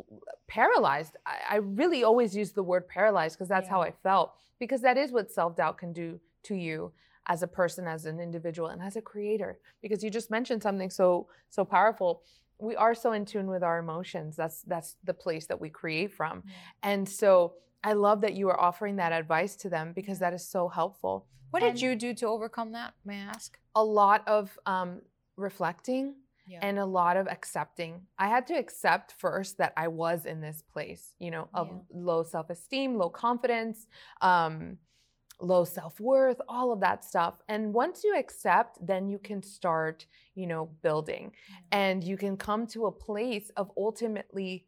paralyzed. 0.47 1.17
I, 1.25 1.37
I 1.51 1.55
really 1.57 2.03
always 2.03 2.35
use 2.35 2.51
the 2.51 2.63
word 2.63 2.87
paralyzed 2.87 3.35
because 3.37 3.47
that's 3.47 3.69
how 3.69 3.81
I 3.81 3.91
felt, 3.91 4.33
because 4.59 4.81
that 4.81 4.97
is 4.97 5.11
what 5.11 5.31
self 5.31 5.55
doubt 5.55 5.77
can 5.77 5.93
do 5.93 6.19
to 6.43 6.55
you 6.55 6.91
as 7.27 7.41
a 7.43 7.47
person, 7.47 7.87
as 7.87 8.05
an 8.05 8.19
individual, 8.19 8.69
and 8.69 8.81
as 8.81 8.95
a 8.95 9.01
creator. 9.01 9.59
Because 9.81 10.03
you 10.03 10.09
just 10.09 10.29
mentioned 10.31 10.63
something 10.63 10.89
so 10.89 11.27
so 11.49 11.63
powerful. 11.63 12.23
We 12.59 12.75
are 12.75 12.95
so 12.95 13.11
in 13.11 13.25
tune 13.25 13.47
with 13.47 13.63
our 13.63 13.79
emotions. 13.79 14.35
That's 14.35 14.61
that's 14.63 14.95
the 15.03 15.13
place 15.13 15.45
that 15.47 15.59
we 15.59 15.69
create 15.69 16.13
from. 16.13 16.43
And 16.83 17.07
so 17.07 17.53
I 17.83 17.93
love 17.93 18.21
that 18.21 18.33
you 18.33 18.49
are 18.49 18.59
offering 18.59 18.95
that 18.95 19.11
advice 19.11 19.55
to 19.57 19.69
them 19.69 19.93
because 19.93 20.19
that 20.19 20.33
is 20.33 20.47
so 20.47 20.67
helpful. 20.69 21.27
What 21.51 21.61
And- 21.63 21.73
did 21.75 21.81
you 21.81 21.95
do 21.95 22.13
to 22.15 22.27
overcome 22.27 22.71
that? 22.71 22.93
May 23.03 23.17
I 23.21 23.25
ask? 23.25 23.59
A 23.75 23.83
lot 23.83 24.27
of 24.27 24.57
um, 24.65 25.01
reflecting 25.37 26.15
Yeah. 26.47 26.59
and 26.61 26.79
a 26.79 26.85
lot 26.85 27.17
of 27.17 27.27
accepting. 27.27 28.07
I 28.17 28.27
had 28.27 28.47
to 28.47 28.53
accept 28.53 29.11
first 29.13 29.57
that 29.57 29.73
I 29.77 29.87
was 29.87 30.25
in 30.25 30.41
this 30.41 30.61
place, 30.61 31.13
you 31.19 31.31
know, 31.31 31.49
of 31.53 31.67
Yeah. 31.67 31.77
low 31.91 32.23
self 32.23 32.49
esteem, 32.49 32.97
low 32.97 33.09
confidence, 33.09 33.87
um, 34.21 34.77
low 35.39 35.63
self 35.65 35.99
worth, 35.99 36.39
all 36.47 36.71
of 36.71 36.79
that 36.79 37.03
stuff. 37.03 37.35
And 37.49 37.73
once 37.73 38.03
you 38.03 38.15
accept, 38.17 38.85
then 38.85 39.07
you 39.09 39.19
can 39.19 39.41
start, 39.43 40.05
you 40.33 40.47
know, 40.47 40.65
building 40.81 41.33
and 41.71 42.03
you 42.03 42.17
can 42.17 42.37
come 42.37 42.67
to 42.67 42.85
a 42.85 42.91
place 42.91 43.49
of 43.57 43.71
ultimately 43.77 44.65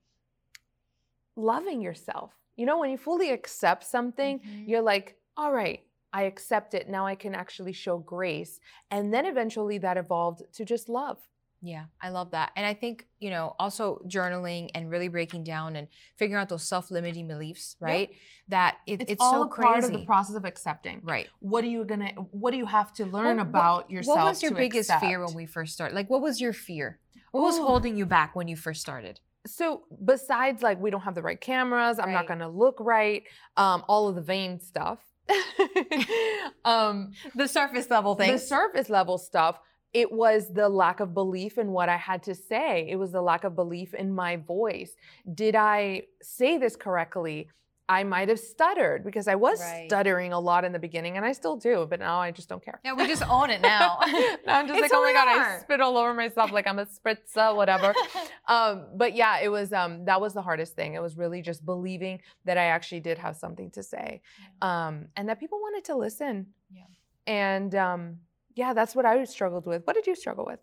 loving 1.35 1.81
yourself. 1.81 2.33
You 2.55 2.65
know, 2.65 2.79
when 2.79 2.89
you 2.89 2.97
fully 2.97 3.31
accept 3.31 3.83
something, 3.83 4.39
Mhm. 4.39 4.67
you're 4.67 4.81
like, 4.81 5.19
all 5.35 5.51
right, 5.53 5.85
I 6.11 6.23
accept 6.23 6.73
it. 6.73 6.89
Now 6.89 7.05
I 7.05 7.15
can 7.15 7.35
actually 7.35 7.73
show 7.73 7.99
grace. 7.99 8.59
And 8.89 9.13
then 9.13 9.25
eventually 9.25 9.77
that 9.79 9.97
evolved 9.97 10.41
to 10.53 10.65
just 10.65 10.89
love. 10.89 11.19
Yeah, 11.67 11.83
I 12.01 12.09
love 12.09 12.31
that. 12.31 12.53
And 12.55 12.65
I 12.65 12.73
think, 12.73 13.07
you 13.19 13.29
know, 13.29 13.53
also 13.59 14.01
journaling 14.07 14.69
and 14.73 14.89
really 14.89 15.09
breaking 15.09 15.43
down 15.43 15.75
and 15.75 15.89
figuring 16.15 16.41
out 16.41 16.47
those 16.47 16.63
self-limiting 16.63 17.27
beliefs, 17.27 17.75
right? 17.81 18.09
That 18.47 18.77
it, 18.87 19.03
it's, 19.09 19.21
so 19.21 19.47
crazy. 19.47 19.67
part 19.67 19.83
of 19.83 19.91
the 19.91 20.05
process 20.05 20.37
of 20.37 20.45
accepting. 20.45 21.01
right. 21.03 21.27
What 21.39 21.65
are 21.65 21.67
you 21.67 21.83
gonna? 21.83 22.11
What 22.31 22.51
do 22.51 22.57
you 22.57 22.67
have 22.67 22.93
to 22.93 23.05
learn 23.05 23.35
What- 23.35 23.47
what- 23.47 23.49
about 23.49 23.91
yourself? 23.91 24.17
What 24.17 24.25
was 24.27 24.41
your 24.41 24.51
to 24.51 24.57
biggest 24.57 24.89
fear 25.01 25.23
when 25.25 25.35
we 25.35 25.45
first 25.45 25.73
started? 25.73 25.93
Like, 25.93 26.09
what 26.09 26.21
was 26.21 26.39
your 26.39 26.53
fear? 26.53 26.99
What 27.31 27.41
was 27.41 27.57
holding 27.57 27.97
you 27.97 28.05
back 28.05 28.33
when 28.33 28.47
you 28.47 28.55
first 28.55 28.79
started? 28.79 29.19
So 29.45 29.83
besides, 30.05 30.63
like, 30.63 30.79
we 30.79 30.89
don't 30.89 31.01
have 31.01 31.15
the 31.15 31.21
right 31.21 31.39
cameras. 31.39 31.99
I'm 31.99 32.13
not 32.13 32.27
gonna 32.27 32.47
look 32.49 32.77
right. 32.79 33.23
Um, 33.57 33.83
all 33.89 34.07
of 34.07 34.15
the 34.15 34.21
vain 34.21 34.61
stuff. 34.61 34.99
um, 36.65 37.11
The 37.35 37.47
surface 37.49 37.89
level 37.89 38.15
thing. 38.15 38.31
the 38.31 38.39
surface 38.39 38.89
level 38.89 39.17
stuff 39.17 39.59
it 39.93 40.11
was 40.11 40.53
the 40.53 40.67
lack 40.69 40.99
of 40.99 41.13
belief 41.13 41.57
in 41.57 41.71
what 41.71 41.87
i 41.89 41.97
had 41.97 42.21
to 42.23 42.35
say 42.35 42.87
it 42.89 42.95
was 42.97 43.11
the 43.11 43.21
lack 43.21 43.43
of 43.43 43.55
belief 43.55 43.93
in 43.93 44.13
my 44.13 44.35
voice 44.35 44.91
did 45.33 45.55
i 45.55 46.01
say 46.21 46.57
this 46.57 46.75
correctly 46.75 47.47
i 47.89 48.03
might 48.03 48.27
have 48.27 48.39
stuttered 48.39 49.03
because 49.05 49.29
i 49.29 49.35
was 49.35 49.59
Right. 49.61 49.85
stuttering 49.87 50.33
a 50.33 50.39
lot 50.39 50.65
in 50.65 50.73
the 50.73 50.79
beginning 50.79 51.15
and 51.15 51.25
i 51.25 51.31
still 51.31 51.55
do 51.55 51.87
but 51.89 51.99
now 51.99 52.19
i 52.19 52.31
just 52.31 52.49
don't 52.49 52.61
care 52.63 52.81
Yeah, 52.83 52.93
we 52.93 53.07
just 53.07 53.23
own 53.29 53.49
it 53.49 53.61
now. 53.61 53.99
now 54.45 54.59
i'm 54.59 54.67
just 54.67 54.77
It's 54.77 54.91
like 54.91 54.91
oh 54.93 55.01
my 55.01 55.13
god 55.13 55.27
i 55.29 55.59
spit 55.61 55.79
all 55.79 55.95
over 55.95 56.13
myself 56.13 56.51
like 56.51 56.67
i'm 56.67 56.79
a 56.79 56.85
spritzer, 56.85 57.55
whatever 57.55 57.93
um, 58.49 58.87
but 58.95 59.13
yeah, 59.15 59.39
it 59.39 59.49
was 59.49 59.71
um, 59.71 60.03
that 60.05 60.19
was 60.19 60.33
the 60.33 60.41
hardest 60.41 60.75
thing. 60.75 60.93
It 60.95 61.01
was 61.01 61.17
really 61.17 61.41
just 61.41 61.65
believing 61.65 62.19
that 62.45 62.57
I 62.57 62.65
actually 62.65 63.01
did 63.01 63.17
have 63.17 63.35
something 63.35 63.71
to 63.71 63.83
say, 63.83 64.21
um, 64.61 65.07
and 65.17 65.27
that 65.29 65.37
people 65.39 65.59
wanted 65.59 65.83
to 65.85 65.95
listen. 65.97 66.47
Yeah. 66.71 66.83
And 67.25 67.75
um, 67.75 68.17
yeah, 68.57 68.73
that's 68.73 68.95
what 68.95 69.05
I 69.05 69.23
struggled 69.25 69.65
with. 69.65 69.85
What 69.85 69.95
did 69.95 70.07
you 70.07 70.15
struggle 70.15 70.45
with? 70.45 70.59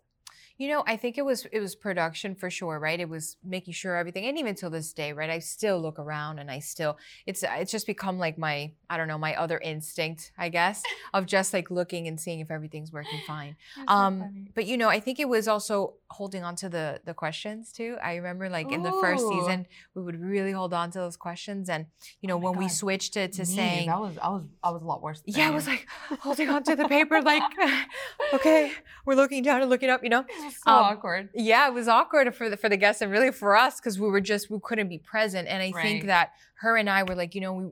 You 0.57 0.69
know, 0.69 0.83
I 0.87 0.95
think 0.95 1.17
it 1.17 1.25
was 1.25 1.45
it 1.51 1.59
was 1.59 1.75
production 1.75 2.33
for 2.35 2.49
sure, 2.49 2.79
right? 2.79 2.99
It 2.99 3.09
was 3.09 3.37
making 3.43 3.73
sure 3.73 3.95
everything, 3.95 4.25
and 4.25 4.37
even 4.37 4.55
till 4.55 4.69
this 4.69 4.93
day, 4.93 5.11
right? 5.13 5.29
I 5.29 5.39
still 5.39 5.81
look 5.81 5.99
around 5.99 6.39
and 6.39 6.49
I 6.49 6.59
still 6.59 6.97
it's 7.25 7.43
it's 7.43 7.71
just 7.71 7.85
become 7.87 8.17
like 8.19 8.37
my 8.37 8.71
I 8.89 8.97
don't 8.97 9.07
know 9.07 9.17
my 9.17 9.35
other 9.35 9.57
instinct, 9.57 10.31
I 10.37 10.49
guess, 10.49 10.81
of 11.13 11.25
just 11.25 11.53
like 11.53 11.69
looking 11.71 12.07
and 12.07 12.19
seeing 12.19 12.39
if 12.39 12.51
everything's 12.51 12.91
working 12.91 13.19
fine. 13.27 13.55
Um, 13.87 14.47
but 14.53 14.65
you 14.65 14.77
know, 14.77 14.87
I 14.89 14.99
think 14.99 15.19
it 15.19 15.27
was 15.27 15.47
also 15.47 15.95
holding 16.09 16.43
on 16.43 16.55
to 16.57 16.69
the 16.69 17.01
the 17.03 17.13
questions 17.13 17.71
too. 17.71 17.97
I 18.01 18.15
remember 18.15 18.49
like 18.49 18.71
in 18.71 18.83
the 18.83 18.91
first 19.01 19.27
season, 19.27 19.67
we 19.93 20.03
would 20.03 20.19
really 20.21 20.51
hold 20.51 20.73
on 20.73 20.91
to 20.91 20.99
those 20.99 21.17
questions, 21.17 21.69
and 21.69 21.87
you 22.21 22.27
know 22.27 22.35
Oh 22.35 22.39
when 22.39 22.57
we 22.57 22.69
switched 22.69 23.13
to 23.13 23.27
to 23.27 23.41
Me, 23.41 23.45
saying 23.45 23.87
that 23.87 23.99
was 23.99 24.17
I 24.17 24.29
was 24.29 24.43
I 24.63 24.69
was 24.71 24.81
a 24.81 24.85
lot 24.85 25.01
worse. 25.01 25.21
yeah, 25.25 25.47
I 25.47 25.51
was 25.51 25.67
like 25.67 25.85
holding 26.21 26.49
on 26.49 26.63
to 26.63 26.75
the 26.75 26.87
paper, 26.87 27.21
like, 27.33 27.43
okay, 28.33 28.71
we're 29.05 29.15
looking 29.15 29.43
down 29.43 29.61
and 29.61 29.69
looking 29.69 29.89
up, 29.89 30.03
you 30.03 30.09
know. 30.09 30.23
So 30.49 30.71
um, 30.71 30.83
awkward. 30.83 31.29
Yeah, 31.33 31.67
it 31.67 31.73
was 31.73 31.87
awkward 31.87 32.33
for 32.35 32.49
the 32.49 32.57
for 32.57 32.69
the 32.69 32.77
guests 32.77 33.01
and 33.01 33.11
really 33.11 33.31
for 33.31 33.55
us 33.55 33.79
because 33.79 33.99
we 33.99 34.07
were 34.07 34.21
just 34.21 34.49
we 34.49 34.59
couldn't 34.61 34.89
be 34.89 34.97
present. 34.97 35.47
And 35.47 35.61
I 35.61 35.71
think 35.71 36.05
that 36.05 36.31
her 36.55 36.77
and 36.77 36.89
I 36.89 37.03
were 37.03 37.15
like, 37.15 37.35
you 37.35 37.41
know, 37.41 37.53
we, 37.53 37.65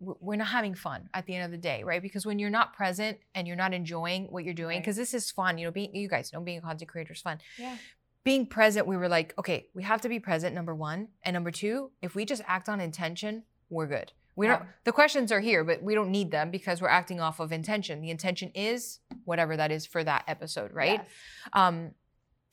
we 0.00 0.14
we're 0.20 0.36
not 0.36 0.48
having 0.48 0.74
fun 0.74 1.08
at 1.14 1.26
the 1.26 1.34
end 1.34 1.44
of 1.44 1.50
the 1.50 1.56
day, 1.58 1.82
right? 1.84 2.02
Because 2.02 2.26
when 2.26 2.38
you're 2.38 2.50
not 2.50 2.74
present 2.74 3.18
and 3.34 3.46
you're 3.46 3.56
not 3.56 3.72
enjoying 3.74 4.26
what 4.26 4.44
you're 4.44 4.54
doing, 4.54 4.76
Right. 4.76 4.82
because 4.82 4.96
this 4.96 5.14
is 5.14 5.30
fun, 5.30 5.58
you 5.58 5.64
know, 5.66 5.70
being 5.70 5.94
you 5.94 6.08
guys 6.08 6.32
know 6.32 6.40
being 6.40 6.58
a 6.58 6.62
content 6.62 6.90
creator 6.90 7.12
is 7.12 7.20
fun. 7.20 7.38
Yeah. 7.58 7.76
Being 8.24 8.46
present, 8.46 8.86
we 8.88 8.96
were 8.96 9.08
like, 9.08 9.32
okay, 9.38 9.68
we 9.74 9.84
have 9.84 10.00
to 10.00 10.08
be 10.08 10.18
present. 10.18 10.54
Number 10.54 10.74
one, 10.74 11.08
and 11.22 11.32
number 11.34 11.52
two, 11.52 11.92
if 12.02 12.14
we 12.16 12.24
just 12.24 12.42
act 12.46 12.68
on 12.68 12.80
intention, 12.80 13.44
we're 13.70 13.86
good. 13.86 14.12
We 14.34 14.48
don't. 14.48 14.60
Yeah. 14.60 14.66
The 14.84 14.92
questions 14.92 15.32
are 15.32 15.40
here, 15.40 15.64
but 15.64 15.82
we 15.82 15.94
don't 15.94 16.10
need 16.10 16.30
them 16.30 16.50
because 16.50 16.82
we're 16.82 16.88
acting 16.88 17.20
off 17.20 17.40
of 17.40 17.52
intention. 17.52 18.02
The 18.02 18.10
intention 18.10 18.50
is 18.54 18.98
whatever 19.24 19.56
that 19.56 19.70
is 19.72 19.86
for 19.86 20.04
that 20.04 20.24
episode, 20.26 20.72
right? 20.74 21.00
Yes. 21.00 21.06
Um, 21.54 21.92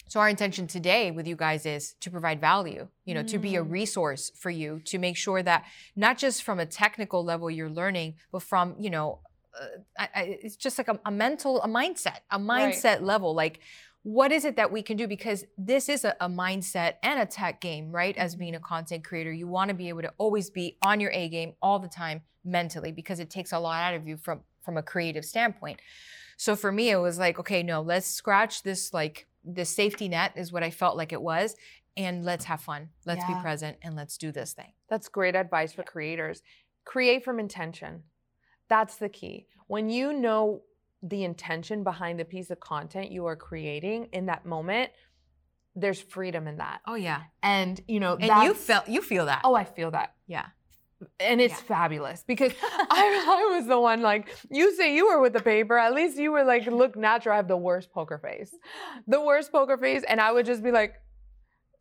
so 0.07 0.19
our 0.19 0.29
intention 0.29 0.67
today 0.67 1.11
with 1.11 1.27
you 1.27 1.35
guys 1.35 1.65
is 1.65 1.93
to 2.01 2.11
provide 2.11 2.39
value, 2.39 2.87
you 3.05 3.13
know, 3.13 3.23
to 3.23 3.37
be 3.39 3.55
a 3.55 3.63
Mm. 3.63 3.71
resource 3.71 4.31
for 4.37 4.49
you, 4.49 4.79
to 4.85 4.99
make 4.99 5.17
sure 5.17 5.41
that 5.41 5.65
not 5.95 6.17
just 6.17 6.43
from 6.43 6.59
a 6.59 6.65
technical 6.65 7.23
level 7.23 7.49
you're 7.49 7.69
learning, 7.69 8.15
but 8.31 8.43
from, 8.43 8.75
you 8.79 8.89
know, 8.89 9.19
uh, 9.59 9.65
I, 9.97 10.09
I, 10.15 10.21
it's 10.43 10.55
just 10.55 10.77
like 10.77 10.87
a, 10.87 10.99
a 11.05 11.11
mental, 11.11 11.61
a 11.61 11.67
mindset, 11.67 12.19
a 12.31 12.37
Right. 12.37 12.73
mindset 12.73 13.01
level. 13.01 13.33
Like, 13.33 13.59
what 14.03 14.31
is 14.31 14.43
it 14.45 14.57
that 14.57 14.71
we 14.71 14.81
can 14.81 14.97
do? 14.97 15.07
Because 15.07 15.45
this 15.57 15.87
is 15.87 16.03
a, 16.03 16.15
a 16.19 16.27
mindset 16.27 16.95
and 17.01 17.19
a 17.19 17.25
tech 17.25 17.61
game, 17.61 17.91
right? 17.91 18.17
As 18.17 18.35
being 18.35 18.55
a 18.55 18.59
content 18.59 19.03
creator, 19.05 19.31
you 19.31 19.47
want 19.47 19.69
to 19.69 19.73
be 19.73 19.89
able 19.89 20.01
to 20.01 20.13
always 20.17 20.49
be 20.49 20.77
on 20.81 20.99
your 20.99 21.11
A 21.11 21.29
game 21.29 21.53
all 21.61 21.79
the 21.79 21.87
time 21.87 22.21
mentally 22.43 22.91
because 22.91 23.19
it 23.19 23.29
takes 23.29 23.53
a 23.53 23.59
lot 23.59 23.81
out 23.81 23.95
of 23.95 24.07
you 24.07 24.17
from 24.17 24.41
from 24.61 24.77
a 24.77 24.83
creative 24.83 25.25
standpoint. 25.25 25.79
So 26.37 26.55
for 26.55 26.71
me, 26.71 26.89
it 26.89 26.97
was 26.97 27.19
like, 27.19 27.39
okay, 27.39 27.63
no, 27.63 27.81
let's 27.81 28.07
scratch 28.07 28.63
this 28.63 28.93
like 28.93 29.27
the 29.43 29.65
safety 29.65 30.07
net 30.07 30.33
is 30.35 30.51
what 30.51 30.63
I 30.63 30.69
felt 30.69 30.97
like 30.97 31.11
it 31.13 31.21
was, 31.21 31.55
and 31.95 32.23
let's 32.23 32.45
have 32.45 32.61
fun. 32.61 32.89
Let's 33.05 33.25
be 33.25 33.35
present 33.35 33.77
and 33.81 33.95
let's 33.95 34.17
do 34.17 34.31
this 34.31 34.53
thing. 34.53 34.73
That's 34.89 35.07
great 35.09 35.35
advice 35.35 35.73
for 35.73 35.83
creators. 35.83 36.41
Create 36.85 37.23
from 37.23 37.39
intention. 37.39 38.03
That's 38.69 38.95
the 38.95 39.09
key. 39.09 39.47
When 39.67 39.89
you 39.89 40.13
know 40.13 40.61
the 41.01 41.23
intention 41.23 41.83
behind 41.83 42.19
the 42.19 42.25
piece 42.25 42.49
of 42.49 42.59
content 42.59 43.11
you 43.11 43.25
are 43.25 43.35
creating 43.35 44.07
in 44.13 44.25
that 44.27 44.45
moment, 44.45 44.91
there's 45.75 45.99
freedom 45.99 46.47
in 46.47 46.57
that. 46.57 46.81
Oh 46.87 46.95
yeah, 46.95 47.23
And 47.41 47.81
you 47.87 47.99
know, 47.99 48.15
and 48.19 48.43
you 48.43 48.53
felt 48.53 48.87
you 48.87 49.01
feel 49.01 49.25
that. 49.25 49.41
Oh, 49.43 49.55
I 49.55 49.63
feel 49.65 49.91
that. 49.91 50.13
yeah. 50.27 50.47
And 51.19 51.39
it's 51.41 51.53
Yeah. 51.53 51.75
fabulous 51.75 52.23
because 52.25 52.53
I, 52.63 53.25
I 53.51 53.55
was 53.57 53.67
the 53.67 53.79
one 53.79 54.01
like, 54.01 54.29
you 54.49 54.75
say 54.75 54.95
you 54.95 55.07
were 55.07 55.19
with 55.21 55.33
the 55.33 55.41
paper. 55.41 55.77
At 55.77 55.93
least 55.93 56.17
you 56.17 56.31
were 56.31 56.43
like, 56.43 56.65
look 56.65 56.95
natural. 56.95 57.33
I 57.33 57.37
have 57.37 57.47
the 57.47 57.57
worst 57.57 57.91
poker 57.91 58.17
face. 58.17 58.53
The 59.07 59.21
worst 59.21 59.51
poker 59.51 59.77
face. 59.77 60.03
And 60.07 60.19
I 60.21 60.31
would 60.31 60.45
just 60.45 60.63
be 60.63 60.71
like, 60.71 60.95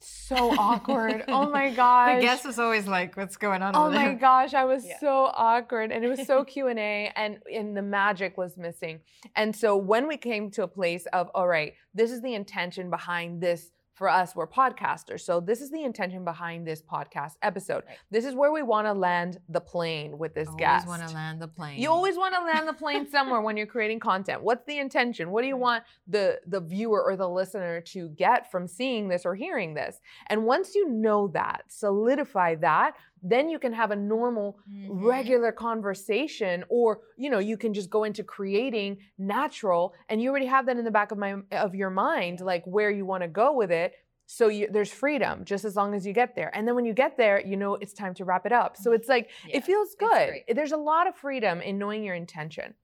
so 0.00 0.36
awkward. 0.58 1.24
Oh 1.28 1.48
my 1.50 1.70
gosh. 1.70 2.16
The 2.16 2.20
guest 2.22 2.44
was 2.44 2.58
always 2.58 2.88
like, 2.88 3.16
"What's 3.16 3.36
going 3.36 3.62
on?" 3.62 3.76
Oh 3.76 3.88
my 3.88 4.08
there?" 4.08 4.14
gosh, 4.14 4.52
I 4.52 4.64
was 4.64 4.84
Yeah. 4.84 4.98
so 4.98 5.30
awkward 5.32 5.92
and 5.92 6.04
it 6.04 6.08
was 6.08 6.26
so 6.26 6.42
Q&A 6.44 7.12
and 7.14 7.38
and 7.52 7.76
the 7.76 7.82
magic 7.82 8.36
was 8.36 8.56
missing. 8.56 9.00
And 9.36 9.54
so 9.54 9.76
when 9.76 10.08
we 10.08 10.16
came 10.16 10.50
to 10.52 10.64
a 10.64 10.68
place 10.68 11.06
of 11.12 11.28
all 11.36 11.46
right, 11.46 11.74
this 11.94 12.10
is 12.10 12.20
the 12.20 12.34
intention 12.34 12.90
behind 12.90 13.40
this 13.40 13.70
for 13.94 14.08
us 14.08 14.34
we're 14.34 14.46
podcasters. 14.46 15.20
So 15.20 15.40
this 15.40 15.60
is 15.60 15.70
the 15.70 15.82
intention 15.82 16.24
behind 16.24 16.66
this 16.66 16.82
podcast 16.82 17.32
episode. 17.42 17.84
Right. 17.86 17.96
This 18.10 18.24
is 18.24 18.34
where 18.34 18.52
we 18.52 18.62
want 18.62 18.86
to 18.86 18.92
land 18.92 19.38
the 19.48 19.60
plane 19.60 20.18
with 20.18 20.34
this 20.34 20.48
Always 20.48 20.60
guest. 20.60 20.86
want 20.86 21.06
to 21.06 21.14
land 21.14 21.40
the 21.40 21.48
plane. 21.48 21.80
You 21.80 21.90
always 21.90 22.16
want 22.16 22.34
to 22.34 22.40
land 22.40 22.66
the 22.66 22.72
plane 22.72 23.08
somewhere 23.08 23.40
when 23.40 23.56
you're 23.56 23.66
creating 23.66 24.00
content. 24.00 24.42
What's 24.42 24.64
the 24.66 24.78
intention? 24.78 25.30
What 25.30 25.42
do 25.42 25.48
you 25.48 25.56
want 25.56 25.84
the 26.06 26.40
the 26.46 26.60
viewer 26.60 27.02
or 27.02 27.16
the 27.16 27.28
listener 27.28 27.80
to 27.80 28.08
get 28.10 28.50
from 28.50 28.66
seeing 28.66 29.08
this 29.08 29.24
or 29.24 29.34
hearing 29.34 29.74
this? 29.74 30.00
And 30.28 30.44
once 30.44 30.74
you 30.74 30.88
know 30.88 31.28
that, 31.28 31.64
solidify 31.68 32.56
that, 32.56 32.96
then 33.22 33.48
you 33.48 33.58
can 33.58 33.72
have 33.72 33.90
a 33.90 33.96
normal 33.96 34.58
Mhm. 34.68 34.88
regular 34.90 35.52
conversation 35.52 36.64
or 36.68 37.00
you 37.16 37.30
know 37.30 37.38
you 37.38 37.56
can 37.56 37.72
just 37.72 37.88
go 37.90 38.04
into 38.04 38.22
creating 38.24 38.98
natural 39.18 39.94
and 40.08 40.20
you 40.20 40.28
already 40.30 40.46
have 40.46 40.66
that 40.66 40.76
in 40.76 40.84
the 40.84 40.90
back 40.90 41.10
of 41.12 41.18
my 41.18 41.36
of 41.52 41.74
your 41.74 41.90
mind 41.90 42.40
like 42.40 42.64
where 42.66 42.90
you 42.90 43.04
want 43.06 43.22
to 43.22 43.28
go 43.28 43.52
with 43.56 43.70
it 43.70 43.94
so 44.26 44.48
you, 44.48 44.68
there's 44.70 44.92
freedom 44.92 45.44
just 45.44 45.64
as 45.64 45.76
long 45.76 45.94
as 45.94 46.06
you 46.06 46.12
get 46.12 46.34
there 46.34 46.54
and 46.56 46.66
then 46.66 46.74
when 46.74 46.84
you 46.84 46.92
get 46.94 47.16
there 47.16 47.40
you 47.44 47.56
know 47.56 47.74
it's 47.76 47.92
time 47.92 48.14
to 48.14 48.24
wrap 48.24 48.44
it 48.46 48.52
up 48.52 48.76
so 48.76 48.92
it's 48.92 49.08
like 49.08 49.30
Yeah, 49.44 49.56
it 49.58 49.64
feels 49.64 49.94
good 49.98 50.42
there's 50.54 50.72
a 50.72 50.76
lot 50.76 51.06
of 51.06 51.14
freedom 51.16 51.60
in 51.60 51.78
knowing 51.78 52.02
your 52.04 52.14
intention 52.14 52.74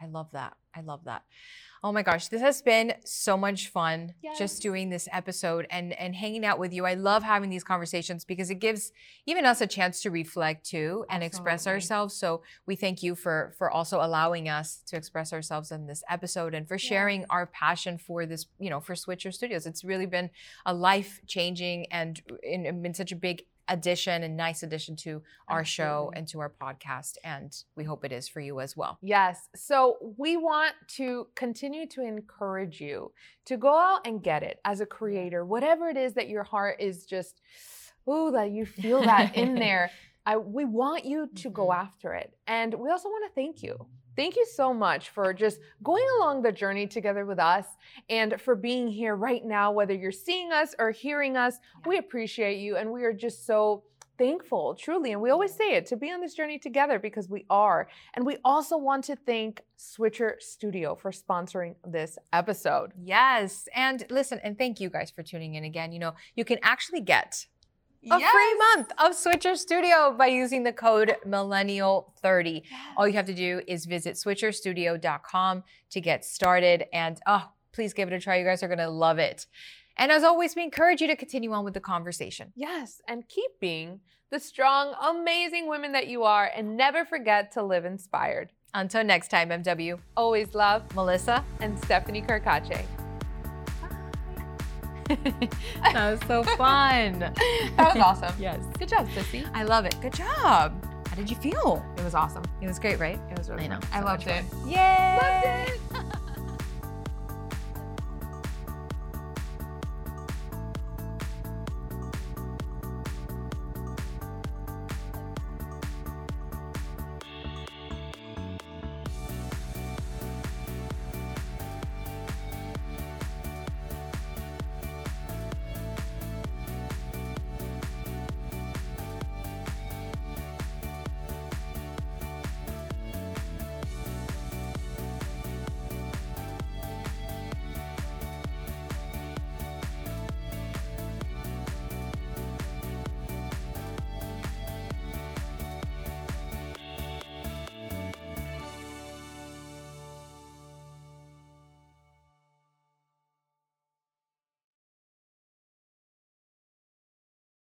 I 0.00 0.06
love 0.06 0.32
that. 0.32 0.56
I 0.74 0.80
love 0.80 1.04
that. 1.04 1.22
Oh 1.84 1.90
my 1.90 2.02
gosh, 2.02 2.28
this 2.28 2.40
has 2.40 2.62
been 2.62 2.94
so 3.04 3.36
much 3.36 3.68
fun 3.68 4.14
Yes. 4.22 4.38
just 4.38 4.62
doing 4.62 4.88
this 4.88 5.08
episode 5.12 5.66
and 5.68 5.92
and 5.94 6.14
hanging 6.14 6.44
out 6.44 6.60
with 6.60 6.72
you. 6.72 6.86
I 6.86 6.94
love 6.94 7.24
having 7.24 7.50
these 7.50 7.64
conversations 7.64 8.24
because 8.24 8.50
it 8.50 8.60
gives 8.60 8.92
even 9.26 9.44
us 9.44 9.60
a 9.60 9.66
chance 9.66 10.00
to 10.02 10.10
reflect 10.10 10.64
too 10.64 11.04
and 11.10 11.24
express 11.24 11.66
ourselves. 11.66 12.14
So 12.14 12.42
we 12.66 12.76
thank 12.76 13.02
you 13.02 13.16
for 13.16 13.52
for 13.58 13.68
also 13.68 14.00
allowing 14.00 14.48
us 14.48 14.82
to 14.86 14.96
express 14.96 15.32
ourselves 15.32 15.72
in 15.72 15.86
this 15.86 16.04
episode 16.08 16.54
and 16.54 16.68
for 16.68 16.78
sharing 16.78 17.24
our 17.30 17.46
passion 17.46 17.98
for 17.98 18.26
this, 18.26 18.46
you 18.60 18.70
know, 18.70 18.80
for 18.80 18.94
Switcher 18.94 19.32
Studios. 19.32 19.66
It's 19.66 19.82
really 19.82 20.06
been 20.06 20.30
a 20.64 20.72
life 20.72 21.20
changing 21.26 21.86
and, 21.90 22.22
and 22.48 22.64
and 22.66 22.82
been 22.82 22.94
such 22.94 23.10
a 23.10 23.16
big 23.16 23.42
addition 23.68 24.22
and 24.22 24.36
nice 24.36 24.62
addition 24.62 24.96
to 24.96 25.22
our 25.48 25.64
show 25.64 26.12
and 26.16 26.26
to 26.28 26.40
our 26.40 26.50
podcast 26.50 27.16
and 27.24 27.64
we 27.76 27.84
hope 27.84 28.04
it 28.04 28.12
is 28.12 28.28
for 28.28 28.40
you 28.40 28.60
as 28.60 28.76
well. 28.76 28.98
Yes. 29.02 29.48
So 29.54 29.96
we 30.18 30.36
want 30.36 30.74
to 30.96 31.28
continue 31.34 31.86
to 31.88 32.02
encourage 32.02 32.80
you 32.80 33.12
to 33.46 33.56
go 33.56 33.74
out 33.74 34.06
and 34.06 34.22
get 34.22 34.42
it 34.42 34.58
as 34.64 34.80
a 34.80 34.86
creator, 34.86 35.44
whatever 35.44 35.88
it 35.88 35.96
is 35.96 36.14
that 36.14 36.28
your 36.28 36.42
heart 36.42 36.76
is 36.80 37.06
just, 37.06 37.40
ooh, 38.08 38.30
that 38.32 38.50
you 38.50 38.66
feel 38.66 39.00
that 39.02 39.36
in 39.36 39.54
there. 39.66 39.90
I, 40.26 40.36
we 40.36 40.64
want 40.64 41.04
you 41.04 41.28
to 41.36 41.50
go 41.50 41.68
Mhm. 41.68 41.76
after 41.76 42.14
it. 42.14 42.32
And 42.46 42.74
we 42.74 42.90
also 42.90 43.08
want 43.08 43.24
to 43.28 43.34
thank 43.34 43.62
you. 43.62 43.86
Thank 44.16 44.36
you 44.36 44.46
so 44.46 44.74
much 44.74 45.10
for 45.10 45.32
just 45.32 45.58
going 45.82 46.06
along 46.18 46.42
the 46.42 46.52
journey 46.52 46.86
together 46.86 47.24
with 47.24 47.38
us 47.38 47.66
and 48.10 48.40
for 48.40 48.54
being 48.54 48.88
here 48.88 49.16
right 49.16 49.44
now, 49.44 49.72
whether 49.72 49.94
you're 49.94 50.12
seeing 50.12 50.52
us 50.52 50.74
or 50.78 50.90
hearing 50.90 51.36
us. 51.36 51.56
Yeah. 51.80 51.88
We 51.88 51.98
appreciate 51.98 52.58
you 52.58 52.76
and 52.76 52.90
we 52.90 53.04
are 53.04 53.12
just 53.12 53.46
so 53.46 53.84
thankful, 54.18 54.74
truly. 54.74 55.12
And 55.12 55.20
we 55.20 55.30
always 55.30 55.54
say 55.54 55.74
it 55.74 55.86
to 55.86 55.96
be 55.96 56.10
on 56.10 56.20
this 56.20 56.34
journey 56.34 56.58
together 56.58 56.98
because 56.98 57.28
we 57.28 57.44
are. 57.50 57.88
And 58.14 58.26
we 58.26 58.36
also 58.44 58.76
want 58.76 59.04
to 59.04 59.16
thank 59.16 59.62
Switcher 59.76 60.36
Studio 60.38 60.94
for 60.94 61.10
sponsoring 61.10 61.74
this 61.86 62.18
episode. 62.32 62.92
Yes. 63.02 63.68
And 63.74 64.04
listen, 64.10 64.38
and 64.44 64.56
thank 64.56 64.80
you 64.80 64.90
guys 64.90 65.10
for 65.10 65.22
tuning 65.22 65.54
in 65.54 65.64
again. 65.64 65.92
You 65.92 65.98
know, 65.98 66.14
you 66.36 66.44
can 66.44 66.58
actually 66.62 67.00
get 67.00 67.46
a 68.10 68.18
free 68.18 68.54
month 68.74 68.92
of 68.98 69.14
Switcher 69.14 69.54
Studio 69.54 70.14
by 70.16 70.26
using 70.26 70.62
the 70.64 70.72
code 70.72 71.16
Millennial30. 71.26 72.62
All 72.96 73.06
you 73.06 73.14
have 73.14 73.26
to 73.26 73.34
do 73.34 73.60
is 73.66 73.84
visit 73.86 74.14
switcherstudio.com 74.16 75.62
to 75.90 76.00
get 76.00 76.24
started. 76.24 76.84
And 76.92 77.20
oh, 77.26 77.48
please 77.72 77.92
give 77.92 78.08
it 78.10 78.14
a 78.14 78.20
try. 78.20 78.36
You 78.36 78.44
guys 78.44 78.62
are 78.62 78.68
going 78.68 78.78
to 78.78 78.88
love 78.90 79.18
it. 79.18 79.46
And 79.96 80.10
as 80.10 80.24
always, 80.24 80.56
we 80.56 80.62
encourage 80.62 81.00
you 81.00 81.06
to 81.08 81.16
continue 81.16 81.52
on 81.52 81.64
with 81.64 81.74
the 81.74 81.80
conversation. 81.80 82.52
Yes, 82.56 83.02
and 83.06 83.28
keep 83.28 83.50
being 83.60 84.00
the 84.30 84.40
strong, 84.40 84.94
amazing 85.02 85.68
women 85.68 85.92
that 85.92 86.06
you 86.08 86.22
are, 86.24 86.50
and 86.56 86.76
never 86.76 87.04
forget 87.04 87.52
to 87.52 87.62
live 87.62 87.84
inspired. 87.84 88.50
Until 88.72 89.04
next 89.04 89.28
time, 89.28 89.50
MW, 89.50 89.98
Always 90.16 90.54
love, 90.54 90.82
Melissa. 90.94 91.44
and 91.60 91.78
Stephanie 91.84 92.22
Carcache. 92.22 92.86
that 95.82 96.10
was 96.10 96.20
so 96.26 96.42
fun. 96.56 97.20
That 97.76 97.94
was 97.94 98.02
awesome. 98.02 98.34
yes. 98.38 98.60
Good 98.78 98.88
job, 98.88 99.08
Sissy. 99.10 99.48
I 99.54 99.62
love 99.64 99.84
it. 99.84 99.96
Good 100.00 100.12
job. 100.14 100.84
How 101.08 101.16
did 101.16 101.28
you 101.30 101.36
feel? 101.36 101.84
It 101.98 102.04
was 102.04 102.14
awesome. 102.14 102.42
It 102.60 102.66
was 102.66 102.78
great, 102.78 102.98
right? 102.98 103.18
It 103.30 103.38
was 103.38 103.48
really 103.50 103.64
I 103.64 103.68
know. 103.68 103.80
fun. 103.80 103.88
I 103.92 104.00
loved 104.04 104.26
it. 104.26 104.44
Yay! 104.66 105.18
Loved 105.20 105.70
it. 105.70 106.06